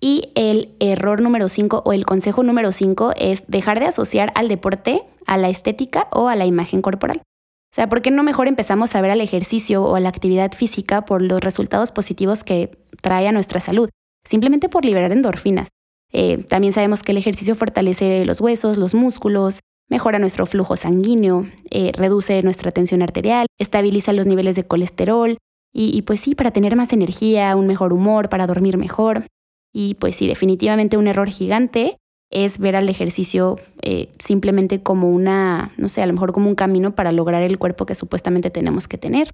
Y 0.00 0.32
el 0.34 0.74
error 0.80 1.22
número 1.22 1.48
cinco 1.48 1.82
o 1.86 1.92
el 1.92 2.04
consejo 2.04 2.42
número 2.42 2.72
cinco 2.72 3.12
es 3.16 3.44
dejar 3.46 3.80
de 3.80 3.86
asociar 3.86 4.32
al 4.34 4.48
deporte 4.48 5.02
a 5.26 5.38
la 5.38 5.48
estética 5.48 6.08
o 6.12 6.28
a 6.28 6.36
la 6.36 6.46
imagen 6.46 6.82
corporal. 6.82 7.18
O 7.18 7.74
sea, 7.76 7.88
¿por 7.88 8.02
qué 8.02 8.10
no 8.10 8.22
mejor 8.22 8.48
empezamos 8.48 8.94
a 8.94 9.00
ver 9.00 9.10
al 9.10 9.20
ejercicio 9.20 9.84
o 9.84 9.96
a 9.96 10.00
la 10.00 10.08
actividad 10.08 10.52
física 10.52 11.04
por 11.04 11.22
los 11.22 11.40
resultados 11.40 11.92
positivos 11.92 12.44
que 12.44 12.76
trae 13.02 13.28
a 13.28 13.32
nuestra 13.32 13.60
salud? 13.60 13.88
Simplemente 14.26 14.68
por 14.68 14.84
liberar 14.84 15.12
endorfinas. 15.12 15.68
Eh, 16.12 16.44
también 16.44 16.72
sabemos 16.72 17.02
que 17.02 17.12
el 17.12 17.18
ejercicio 17.18 17.54
fortalece 17.54 18.24
los 18.24 18.40
huesos, 18.40 18.76
los 18.76 18.94
músculos, 18.94 19.60
mejora 19.88 20.18
nuestro 20.18 20.46
flujo 20.46 20.76
sanguíneo, 20.76 21.46
eh, 21.70 21.92
reduce 21.94 22.42
nuestra 22.42 22.70
tensión 22.70 23.02
arterial, 23.02 23.46
estabiliza 23.58 24.12
los 24.12 24.26
niveles 24.26 24.56
de 24.56 24.64
colesterol 24.64 25.36
y, 25.72 26.00
pues 26.02 26.20
sí, 26.20 26.34
para 26.34 26.52
tener 26.52 26.74
más 26.74 26.94
energía, 26.94 27.54
un 27.54 27.66
mejor 27.66 27.92
humor, 27.92 28.30
para 28.30 28.46
dormir 28.46 28.78
mejor. 28.78 29.26
Y 29.74 29.94
pues 29.96 30.16
sí, 30.16 30.26
definitivamente 30.26 30.96
un 30.96 31.06
error 31.06 31.28
gigante 31.28 31.98
es 32.32 32.58
ver 32.58 32.76
al 32.76 32.88
ejercicio 32.88 33.56
eh, 33.82 34.08
simplemente 34.18 34.82
como 34.82 35.10
una, 35.10 35.72
no 35.76 35.90
sé, 35.90 36.02
a 36.02 36.06
lo 36.06 36.14
mejor 36.14 36.32
como 36.32 36.48
un 36.48 36.54
camino 36.54 36.94
para 36.94 37.12
lograr 37.12 37.42
el 37.42 37.58
cuerpo 37.58 37.84
que 37.84 37.94
supuestamente 37.94 38.48
tenemos 38.50 38.88
que 38.88 38.96
tener. 38.96 39.30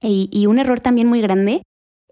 y 0.00 0.46
un 0.46 0.60
error 0.60 0.78
también 0.78 1.08
muy 1.08 1.20
grande 1.20 1.62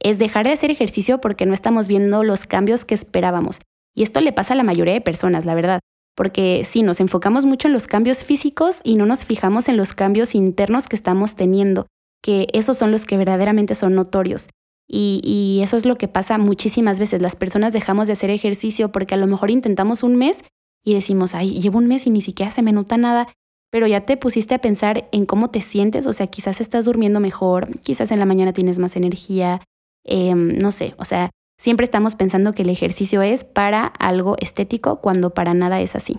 es 0.00 0.18
dejar 0.18 0.46
de 0.46 0.52
hacer 0.52 0.70
ejercicio 0.70 1.20
porque 1.20 1.46
no 1.46 1.54
estamos 1.54 1.88
viendo 1.88 2.22
los 2.22 2.46
cambios 2.46 2.84
que 2.84 2.94
esperábamos. 2.94 3.60
Y 3.94 4.02
esto 4.02 4.20
le 4.20 4.32
pasa 4.32 4.54
a 4.54 4.56
la 4.56 4.62
mayoría 4.62 4.94
de 4.94 5.00
personas, 5.00 5.44
la 5.44 5.54
verdad. 5.54 5.80
Porque 6.14 6.64
sí, 6.64 6.82
nos 6.82 7.00
enfocamos 7.00 7.46
mucho 7.46 7.68
en 7.68 7.74
los 7.74 7.86
cambios 7.86 8.24
físicos 8.24 8.80
y 8.84 8.96
no 8.96 9.06
nos 9.06 9.24
fijamos 9.24 9.68
en 9.68 9.76
los 9.76 9.92
cambios 9.92 10.34
internos 10.34 10.88
que 10.88 10.96
estamos 10.96 11.36
teniendo, 11.36 11.86
que 12.22 12.48
esos 12.52 12.78
son 12.78 12.90
los 12.90 13.04
que 13.04 13.16
verdaderamente 13.16 13.74
son 13.74 13.94
notorios. 13.94 14.48
Y, 14.88 15.20
y, 15.24 15.62
eso 15.62 15.76
es 15.76 15.84
lo 15.84 15.96
que 15.96 16.08
pasa 16.08 16.38
muchísimas 16.38 16.98
veces. 16.98 17.20
Las 17.20 17.36
personas 17.36 17.72
dejamos 17.72 18.06
de 18.06 18.12
hacer 18.12 18.30
ejercicio 18.30 18.92
porque 18.92 19.14
a 19.14 19.18
lo 19.18 19.26
mejor 19.26 19.50
intentamos 19.50 20.02
un 20.02 20.16
mes 20.16 20.44
y 20.84 20.94
decimos, 20.94 21.34
ay, 21.34 21.60
llevo 21.60 21.78
un 21.78 21.88
mes 21.88 22.06
y 22.06 22.10
ni 22.10 22.22
siquiera 22.22 22.50
se 22.50 22.62
me 22.62 22.72
nota 22.72 22.96
nada, 22.96 23.28
pero 23.70 23.86
ya 23.88 24.02
te 24.02 24.16
pusiste 24.16 24.54
a 24.54 24.60
pensar 24.60 25.08
en 25.10 25.26
cómo 25.26 25.50
te 25.50 25.60
sientes, 25.60 26.06
o 26.06 26.12
sea, 26.12 26.28
quizás 26.28 26.60
estás 26.60 26.84
durmiendo 26.84 27.18
mejor, 27.18 27.80
quizás 27.80 28.12
en 28.12 28.20
la 28.20 28.24
mañana 28.24 28.52
tienes 28.52 28.78
más 28.78 28.94
energía, 28.94 29.60
em, 30.06 30.56
no 30.58 30.72
sé, 30.72 30.94
o 30.96 31.04
sea, 31.04 31.30
siempre 31.58 31.84
estamos 31.84 32.14
pensando 32.14 32.52
que 32.52 32.62
el 32.62 32.70
ejercicio 32.70 33.22
es 33.22 33.44
para 33.44 33.86
algo 33.86 34.36
estético 34.40 35.00
cuando 35.00 35.30
para 35.30 35.52
nada 35.52 35.80
es 35.80 35.94
así. 35.94 36.18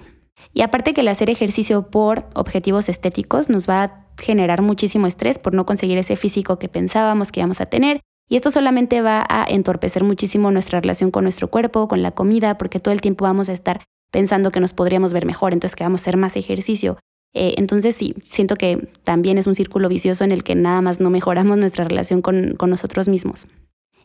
Y 0.54 0.62
aparte 0.62 0.94
que 0.94 1.02
el 1.02 1.08
hacer 1.08 1.30
ejercicio 1.30 1.90
por 1.90 2.28
objetivos 2.34 2.90
estéticos 2.90 3.50
nos 3.50 3.68
va 3.70 3.84
a 3.84 4.08
generar 4.18 4.62
muchísimo 4.62 5.08
estrés 5.08 5.40
por 5.40 5.54
no 5.54 5.66
conseguir 5.66 5.98
ese 5.98 6.16
físico 6.16 6.60
que 6.60 6.70
pensábamos 6.70 7.32
que 7.32 7.40
íbamos 7.40 7.62
a 7.62 7.66
tener. 7.66 8.02
Y 8.30 8.36
esto 8.36 8.52
solamente 8.52 9.02
va 9.02 9.26
a 9.30 9.46
entorpecer 9.48 10.04
muchísimo 10.04 10.52
nuestra 10.52 10.82
relación 10.82 11.12
con 11.12 11.24
nuestro 11.24 11.48
cuerpo, 11.50 11.88
con 11.88 12.02
la 12.02 12.12
comida, 12.12 12.58
porque 12.58 12.80
todo 12.80 12.94
el 12.94 13.02
tiempo 13.02 13.24
vamos 13.24 13.50
a 13.50 13.54
estar 13.54 13.82
pensando 14.12 14.52
que 14.52 14.60
nos 14.60 14.74
podríamos 14.74 15.14
ver 15.14 15.26
mejor, 15.26 15.54
entonces 15.54 15.76
que 15.76 15.84
vamos 15.84 16.02
a 16.02 16.04
hacer 16.04 16.18
más 16.18 16.36
ejercicio. 16.36 16.98
Eh, 17.34 17.56
entonces 17.58 17.96
sí, 17.96 18.16
siento 18.22 18.56
que 18.56 18.90
también 19.04 19.38
es 19.38 19.48
un 19.48 19.56
círculo 19.56 19.90
vicioso 19.90 20.24
en 20.24 20.32
el 20.32 20.44
que 20.44 20.56
nada 20.56 20.82
más 20.82 21.00
no 21.00 21.10
mejoramos 21.10 21.58
nuestra 21.58 21.86
relación 21.86 22.22
con, 22.22 22.56
con 22.58 22.70
nosotros 22.70 23.08
mismos. 23.08 23.48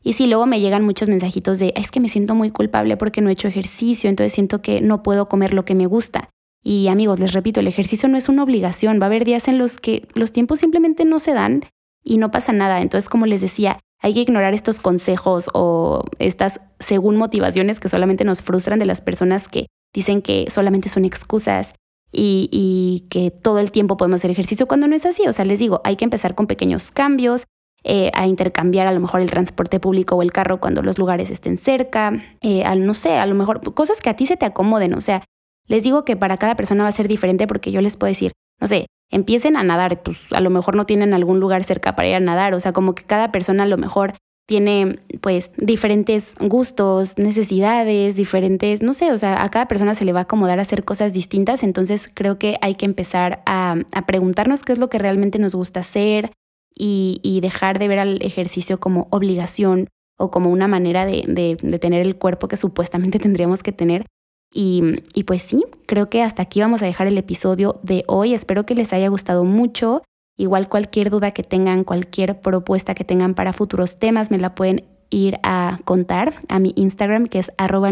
Y 0.02 0.14
sí, 0.14 0.26
luego 0.26 0.46
me 0.46 0.60
llegan 0.60 0.84
muchos 0.84 1.08
mensajitos 1.08 1.58
de, 1.58 1.72
es 1.76 1.90
que 1.90 2.00
me 2.00 2.08
siento 2.08 2.34
muy 2.34 2.50
culpable 2.50 2.96
porque 2.96 3.20
no 3.20 3.28
he 3.28 3.32
hecho 3.32 3.48
ejercicio, 3.48 4.10
entonces 4.10 4.32
siento 4.32 4.62
que 4.62 4.80
no 4.80 5.02
puedo 5.02 5.28
comer 5.28 5.54
lo 5.54 5.64
que 5.64 5.74
me 5.74 5.86
gusta. 5.86 6.30
Y 6.64 6.88
amigos, 6.88 7.18
les 7.18 7.32
repito, 7.32 7.60
el 7.60 7.66
ejercicio 7.66 8.08
no 8.08 8.16
es 8.16 8.28
una 8.28 8.42
obligación, 8.42 9.00
va 9.00 9.04
a 9.04 9.06
haber 9.06 9.24
días 9.24 9.48
en 9.48 9.58
los 9.58 9.78
que 9.78 10.06
los 10.14 10.32
tiempos 10.32 10.60
simplemente 10.60 11.04
no 11.04 11.18
se 11.18 11.34
dan 11.34 11.64
y 12.04 12.18
no 12.18 12.30
pasa 12.30 12.52
nada. 12.52 12.80
Entonces, 12.80 13.08
como 13.08 13.26
les 13.26 13.40
decía, 13.40 13.78
hay 14.00 14.14
que 14.14 14.20
ignorar 14.20 14.54
estos 14.54 14.80
consejos 14.80 15.50
o 15.54 16.04
estas 16.18 16.60
según 16.80 17.16
motivaciones 17.16 17.80
que 17.80 17.88
solamente 17.88 18.24
nos 18.24 18.42
frustran 18.42 18.78
de 18.78 18.86
las 18.86 19.00
personas 19.00 19.48
que 19.48 19.66
dicen 19.94 20.22
que 20.22 20.46
solamente 20.50 20.88
son 20.88 21.04
excusas 21.04 21.74
y, 22.10 23.06
que 23.10 23.30
todo 23.30 23.58
el 23.58 23.70
tiempo 23.70 23.96
podemos 23.96 24.20
hacer 24.20 24.30
ejercicio 24.30 24.66
cuando 24.66 24.86
no 24.86 24.94
es 24.94 25.06
así. 25.06 25.26
O 25.26 25.32
sea, 25.32 25.44
les 25.44 25.58
digo, 25.58 25.80
hay 25.84 25.96
que 25.96 26.04
empezar 26.04 26.34
con 26.34 26.46
pequeños 26.46 26.90
cambios, 26.90 27.44
eh, 27.84 28.10
a 28.14 28.26
intercambiar 28.26 28.86
a 28.86 28.92
lo 28.92 29.00
mejor 29.00 29.20
el 29.20 29.30
transporte 29.30 29.80
público 29.80 30.16
o 30.16 30.22
el 30.22 30.32
carro 30.32 30.60
cuando 30.60 30.82
los 30.82 30.98
lugares 30.98 31.30
estén 31.30 31.58
cerca, 31.58 32.22
eh, 32.40 32.64
al, 32.64 32.86
no 32.86 32.94
sé, 32.94 33.16
a 33.18 33.26
lo 33.26 33.34
mejor 33.34 33.60
cosas 33.74 34.00
que 34.00 34.10
a 34.10 34.16
ti 34.16 34.26
se 34.26 34.36
te 34.36 34.46
acomoden. 34.46 34.94
O 34.94 35.00
sea, 35.00 35.22
les 35.68 35.82
digo 35.82 36.04
que 36.04 36.16
para 36.16 36.36
cada 36.36 36.56
persona 36.56 36.82
va 36.82 36.88
a 36.88 36.92
ser 36.92 37.08
diferente 37.08 37.46
porque 37.46 37.72
yo 37.72 37.80
les 37.80 37.96
puedo 37.96 38.10
decir, 38.10 38.32
no 38.60 38.68
sé, 38.68 38.86
empiecen 39.10 39.56
a 39.56 39.62
nadar, 39.62 40.02
pues 40.02 40.32
a 40.32 40.40
lo 40.40 40.50
mejor 40.50 40.76
no 40.76 40.86
tienen 40.86 41.14
algún 41.14 41.40
lugar 41.40 41.64
cerca 41.64 41.94
para 41.94 42.08
ir 42.08 42.14
a 42.14 42.20
nadar, 42.20 42.54
o 42.54 42.60
sea, 42.60 42.72
como 42.72 42.94
que 42.94 43.04
cada 43.04 43.32
persona 43.32 43.64
a 43.64 43.66
lo 43.66 43.76
mejor 43.76 44.14
tiene 44.46 44.98
pues 45.20 45.50
diferentes 45.56 46.34
gustos, 46.40 47.18
necesidades, 47.18 48.16
diferentes, 48.16 48.82
no 48.82 48.92
sé, 48.92 49.12
o 49.12 49.18
sea, 49.18 49.42
a 49.42 49.50
cada 49.50 49.66
persona 49.66 49.94
se 49.94 50.04
le 50.04 50.12
va 50.12 50.20
a 50.20 50.22
acomodar 50.24 50.58
a 50.58 50.62
hacer 50.62 50.84
cosas 50.84 51.12
distintas, 51.12 51.62
entonces 51.62 52.10
creo 52.12 52.38
que 52.38 52.58
hay 52.60 52.74
que 52.74 52.86
empezar 52.86 53.42
a, 53.46 53.76
preguntarnos 54.06 54.62
qué 54.62 54.72
es 54.72 54.78
lo 54.78 54.90
que 54.90 54.98
realmente 54.98 55.38
nos 55.38 55.54
gusta 55.54 55.80
hacer 55.80 56.32
y, 56.74 57.40
dejar 57.42 57.78
de 57.78 57.88
ver 57.88 57.98
al 57.98 58.22
ejercicio 58.22 58.78
como 58.80 59.08
obligación 59.10 59.88
o 60.18 60.30
como 60.30 60.50
una 60.50 60.68
manera 60.68 61.04
de, 61.06 61.56
tener 61.80 62.00
el 62.00 62.16
cuerpo 62.16 62.48
que 62.48 62.56
supuestamente 62.56 63.18
tendríamos 63.20 63.62
que 63.62 63.72
tener. 63.72 64.06
Y, 64.54 65.00
pues 65.26 65.42
sí, 65.42 65.64
creo 65.86 66.10
que 66.10 66.22
hasta 66.22 66.42
aquí 66.42 66.60
vamos 66.60 66.82
a 66.82 66.86
dejar 66.86 67.06
el 67.06 67.18
episodio 67.18 67.80
de 67.82 68.04
hoy. 68.06 68.34
Espero 68.34 68.66
que 68.66 68.74
les 68.74 68.92
haya 68.92 69.08
gustado 69.08 69.44
mucho. 69.44 70.02
Igual 70.36 70.68
cualquier 70.68 71.10
duda 71.10 71.30
que 71.32 71.42
tengan, 71.42 71.84
cualquier 71.84 72.40
propuesta 72.40 72.94
que 72.94 73.04
tengan 73.04 73.34
para 73.34 73.52
futuros 73.52 73.98
temas, 73.98 74.30
me 74.30 74.38
la 74.38 74.54
pueden 74.54 74.84
ir 75.10 75.38
a 75.42 75.78
contar 75.84 76.34
a 76.48 76.58
mi 76.58 76.72
Instagram 76.76 77.26
que 77.26 77.38
es 77.38 77.52
arroba 77.58 77.90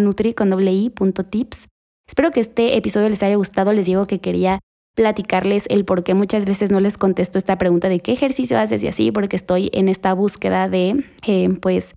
tips. 1.31 1.69
Espero 2.09 2.31
que 2.33 2.41
este 2.41 2.77
episodio 2.77 3.09
les 3.09 3.23
haya 3.23 3.37
gustado. 3.37 3.73
Les 3.73 3.87
digo 3.87 4.07
que 4.07 4.21
quería 4.21 4.59
platicarles 4.95 5.65
el 5.69 5.85
por 5.85 6.05
qué 6.05 6.15
muchas 6.15 6.45
veces 6.45 6.71
no 6.71 6.81
les 6.81 6.99
contesto 6.99 7.39
esta 7.39 7.59
pregunta 7.59 7.89
de 7.89 8.01
qué 8.01 8.13
ejercicio 8.13 8.59
haces 8.59 8.83
y 8.83 8.89
así, 8.89 9.13
porque 9.13 9.37
estoy 9.37 9.71
en 9.73 9.89
esta 9.89 10.13
búsqueda 10.15 10.69
de, 10.69 11.05
eh, 11.27 11.49
pues, 11.61 11.95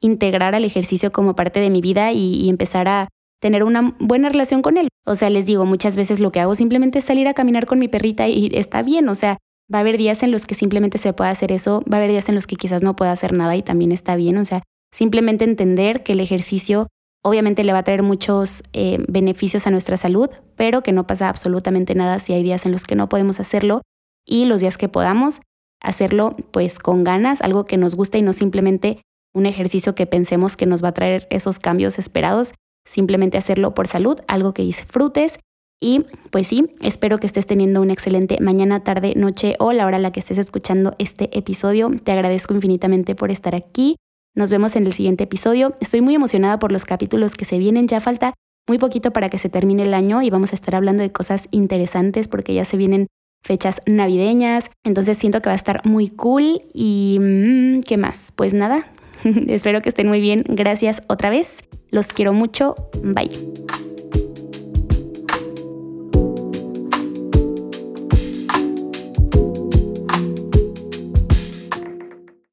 integrar 0.00 0.54
al 0.54 0.64
ejercicio 0.64 1.12
como 1.12 1.34
parte 1.34 1.60
de 1.60 1.70
mi 1.70 1.80
vida 1.80 2.12
y 2.12 2.48
empezar 2.48 2.88
a 2.88 3.08
tener 3.40 3.64
una 3.64 3.96
buena 3.98 4.28
relación 4.28 4.62
con 4.62 4.76
él. 4.76 4.88
O 5.06 5.14
sea, 5.14 5.30
les 5.30 5.46
digo, 5.46 5.66
muchas 5.66 5.96
veces 5.96 6.20
lo 6.20 6.32
que 6.32 6.40
hago 6.40 6.54
simplemente 6.54 6.98
es 6.98 7.04
salir 7.04 7.28
a 7.28 7.34
caminar 7.34 7.66
con 7.66 7.78
mi 7.78 7.88
perrita 7.88 8.28
y 8.28 8.50
está 8.52 8.82
bien, 8.82 9.08
o 9.08 9.14
sea, 9.14 9.38
Va 9.72 9.78
a 9.78 9.80
haber 9.80 9.96
días 9.96 10.22
en 10.22 10.30
los 10.30 10.46
que 10.46 10.54
simplemente 10.54 10.98
se 10.98 11.12
puede 11.12 11.30
hacer 11.30 11.50
eso, 11.50 11.82
va 11.90 11.96
a 11.96 12.00
haber 12.00 12.10
días 12.10 12.28
en 12.28 12.34
los 12.34 12.46
que 12.46 12.56
quizás 12.56 12.82
no 12.82 12.96
pueda 12.96 13.12
hacer 13.12 13.32
nada 13.32 13.56
y 13.56 13.62
también 13.62 13.92
está 13.92 14.14
bien. 14.14 14.36
O 14.36 14.44
sea, 14.44 14.62
simplemente 14.92 15.44
entender 15.44 16.02
que 16.02 16.12
el 16.12 16.20
ejercicio 16.20 16.88
obviamente 17.24 17.64
le 17.64 17.72
va 17.72 17.80
a 17.80 17.84
traer 17.84 18.02
muchos 18.02 18.62
eh, 18.72 18.98
beneficios 19.08 19.66
a 19.66 19.70
nuestra 19.70 19.96
salud, 19.96 20.28
pero 20.56 20.82
que 20.82 20.92
no 20.92 21.06
pasa 21.06 21.28
absolutamente 21.28 21.94
nada 21.94 22.18
si 22.18 22.34
hay 22.34 22.42
días 22.42 22.66
en 22.66 22.72
los 22.72 22.84
que 22.84 22.96
no 22.96 23.08
podemos 23.08 23.40
hacerlo 23.40 23.82
y 24.26 24.44
los 24.44 24.60
días 24.60 24.76
que 24.76 24.88
podamos 24.88 25.40
hacerlo 25.80 26.36
pues 26.50 26.78
con 26.78 27.02
ganas, 27.02 27.40
algo 27.40 27.64
que 27.64 27.76
nos 27.76 27.94
gusta 27.94 28.18
y 28.18 28.22
no 28.22 28.32
simplemente 28.32 29.00
un 29.34 29.46
ejercicio 29.46 29.94
que 29.94 30.06
pensemos 30.06 30.56
que 30.56 30.66
nos 30.66 30.84
va 30.84 30.88
a 30.88 30.94
traer 30.94 31.26
esos 31.30 31.58
cambios 31.58 31.98
esperados, 31.98 32.54
simplemente 32.86 33.38
hacerlo 33.38 33.74
por 33.74 33.88
salud, 33.88 34.20
algo 34.28 34.54
que 34.54 34.62
disfrutes 34.62 35.38
y 35.80 36.06
pues 36.30 36.46
sí, 36.46 36.70
espero 36.80 37.18
que 37.18 37.26
estés 37.26 37.46
teniendo 37.46 37.80
una 37.80 37.92
excelente 37.92 38.38
mañana, 38.40 38.84
tarde, 38.84 39.14
noche 39.16 39.54
o 39.58 39.72
la 39.72 39.86
hora 39.86 39.96
a 39.96 40.00
la 40.00 40.12
que 40.12 40.20
estés 40.20 40.38
escuchando 40.38 40.94
este 40.98 41.36
episodio. 41.36 41.90
Te 42.02 42.12
agradezco 42.12 42.54
infinitamente 42.54 43.14
por 43.14 43.30
estar 43.30 43.54
aquí. 43.54 43.96
Nos 44.34 44.50
vemos 44.50 44.74
en 44.76 44.86
el 44.86 44.92
siguiente 44.92 45.24
episodio. 45.24 45.74
Estoy 45.80 46.00
muy 46.00 46.14
emocionada 46.14 46.58
por 46.58 46.72
los 46.72 46.84
capítulos 46.84 47.34
que 47.34 47.44
se 47.44 47.58
vienen. 47.58 47.86
Ya 47.86 48.00
falta 48.00 48.34
muy 48.68 48.78
poquito 48.78 49.12
para 49.12 49.28
que 49.28 49.38
se 49.38 49.48
termine 49.48 49.84
el 49.84 49.94
año 49.94 50.22
y 50.22 50.30
vamos 50.30 50.52
a 50.52 50.56
estar 50.56 50.74
hablando 50.74 51.02
de 51.02 51.12
cosas 51.12 51.48
interesantes 51.50 52.28
porque 52.28 52.54
ya 52.54 52.64
se 52.64 52.76
vienen 52.76 53.06
fechas 53.44 53.80
navideñas. 53.86 54.70
Entonces 54.84 55.18
siento 55.18 55.40
que 55.40 55.50
va 55.50 55.52
a 55.52 55.56
estar 55.56 55.86
muy 55.86 56.08
cool. 56.08 56.62
Y 56.72 57.18
mm, 57.20 57.80
¿qué 57.82 57.96
más? 57.96 58.32
Pues 58.34 58.54
nada, 58.54 58.90
espero 59.46 59.82
que 59.82 59.88
estén 59.88 60.08
muy 60.08 60.20
bien. 60.20 60.44
Gracias 60.48 61.02
otra 61.06 61.30
vez. 61.30 61.58
Los 61.90 62.08
quiero 62.08 62.32
mucho. 62.32 62.74
Bye. 63.02 63.93